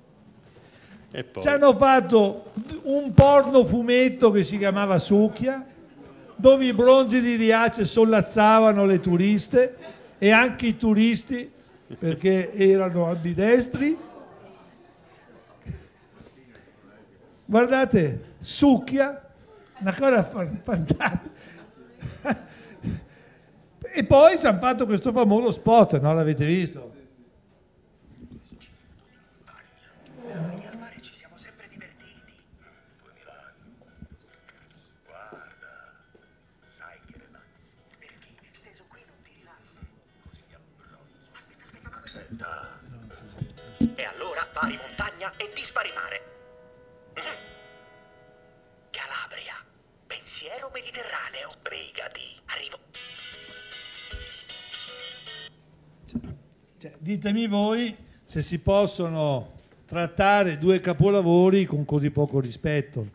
[1.11, 2.45] E poi, Ci hanno fatto
[2.83, 5.65] un porno fumetto che si chiamava Succhia,
[6.35, 9.75] dove i bronzi di Riace sollazzavano le turiste
[10.17, 11.51] e anche i turisti
[11.97, 13.97] perché erano ambidestri.
[17.45, 19.29] Guardate, Succhia,
[19.79, 21.29] una cosa fa- fantastica.
[23.91, 26.13] E poi ci hanno fatto questo famoso spot, no?
[26.13, 26.93] L'avete visto?
[30.15, 32.33] Noi al mare ci siamo sempre divertiti.
[33.01, 33.75] Duemila anni.
[35.05, 35.93] Guarda,
[36.59, 37.77] sai che relax.
[37.97, 39.79] Perché steso qui non ti rilassi.
[40.27, 41.29] Così mi abbronzo.
[41.35, 42.79] Aspetta, aspetta, aspetta.
[43.95, 46.21] E allora pari montagna e dispari mare.
[48.91, 49.55] Calabria.
[50.05, 51.49] Pensiero mediterraneo.
[51.49, 52.39] Sbrigati.
[52.45, 52.77] Arrivo.
[57.09, 59.53] Ditemi voi se si possono
[59.87, 63.07] trattare due capolavori con così poco rispetto.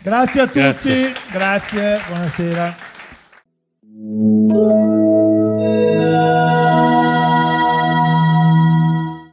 [0.00, 1.12] Grazie a tutti, Grazie.
[1.32, 2.76] grazie buonasera.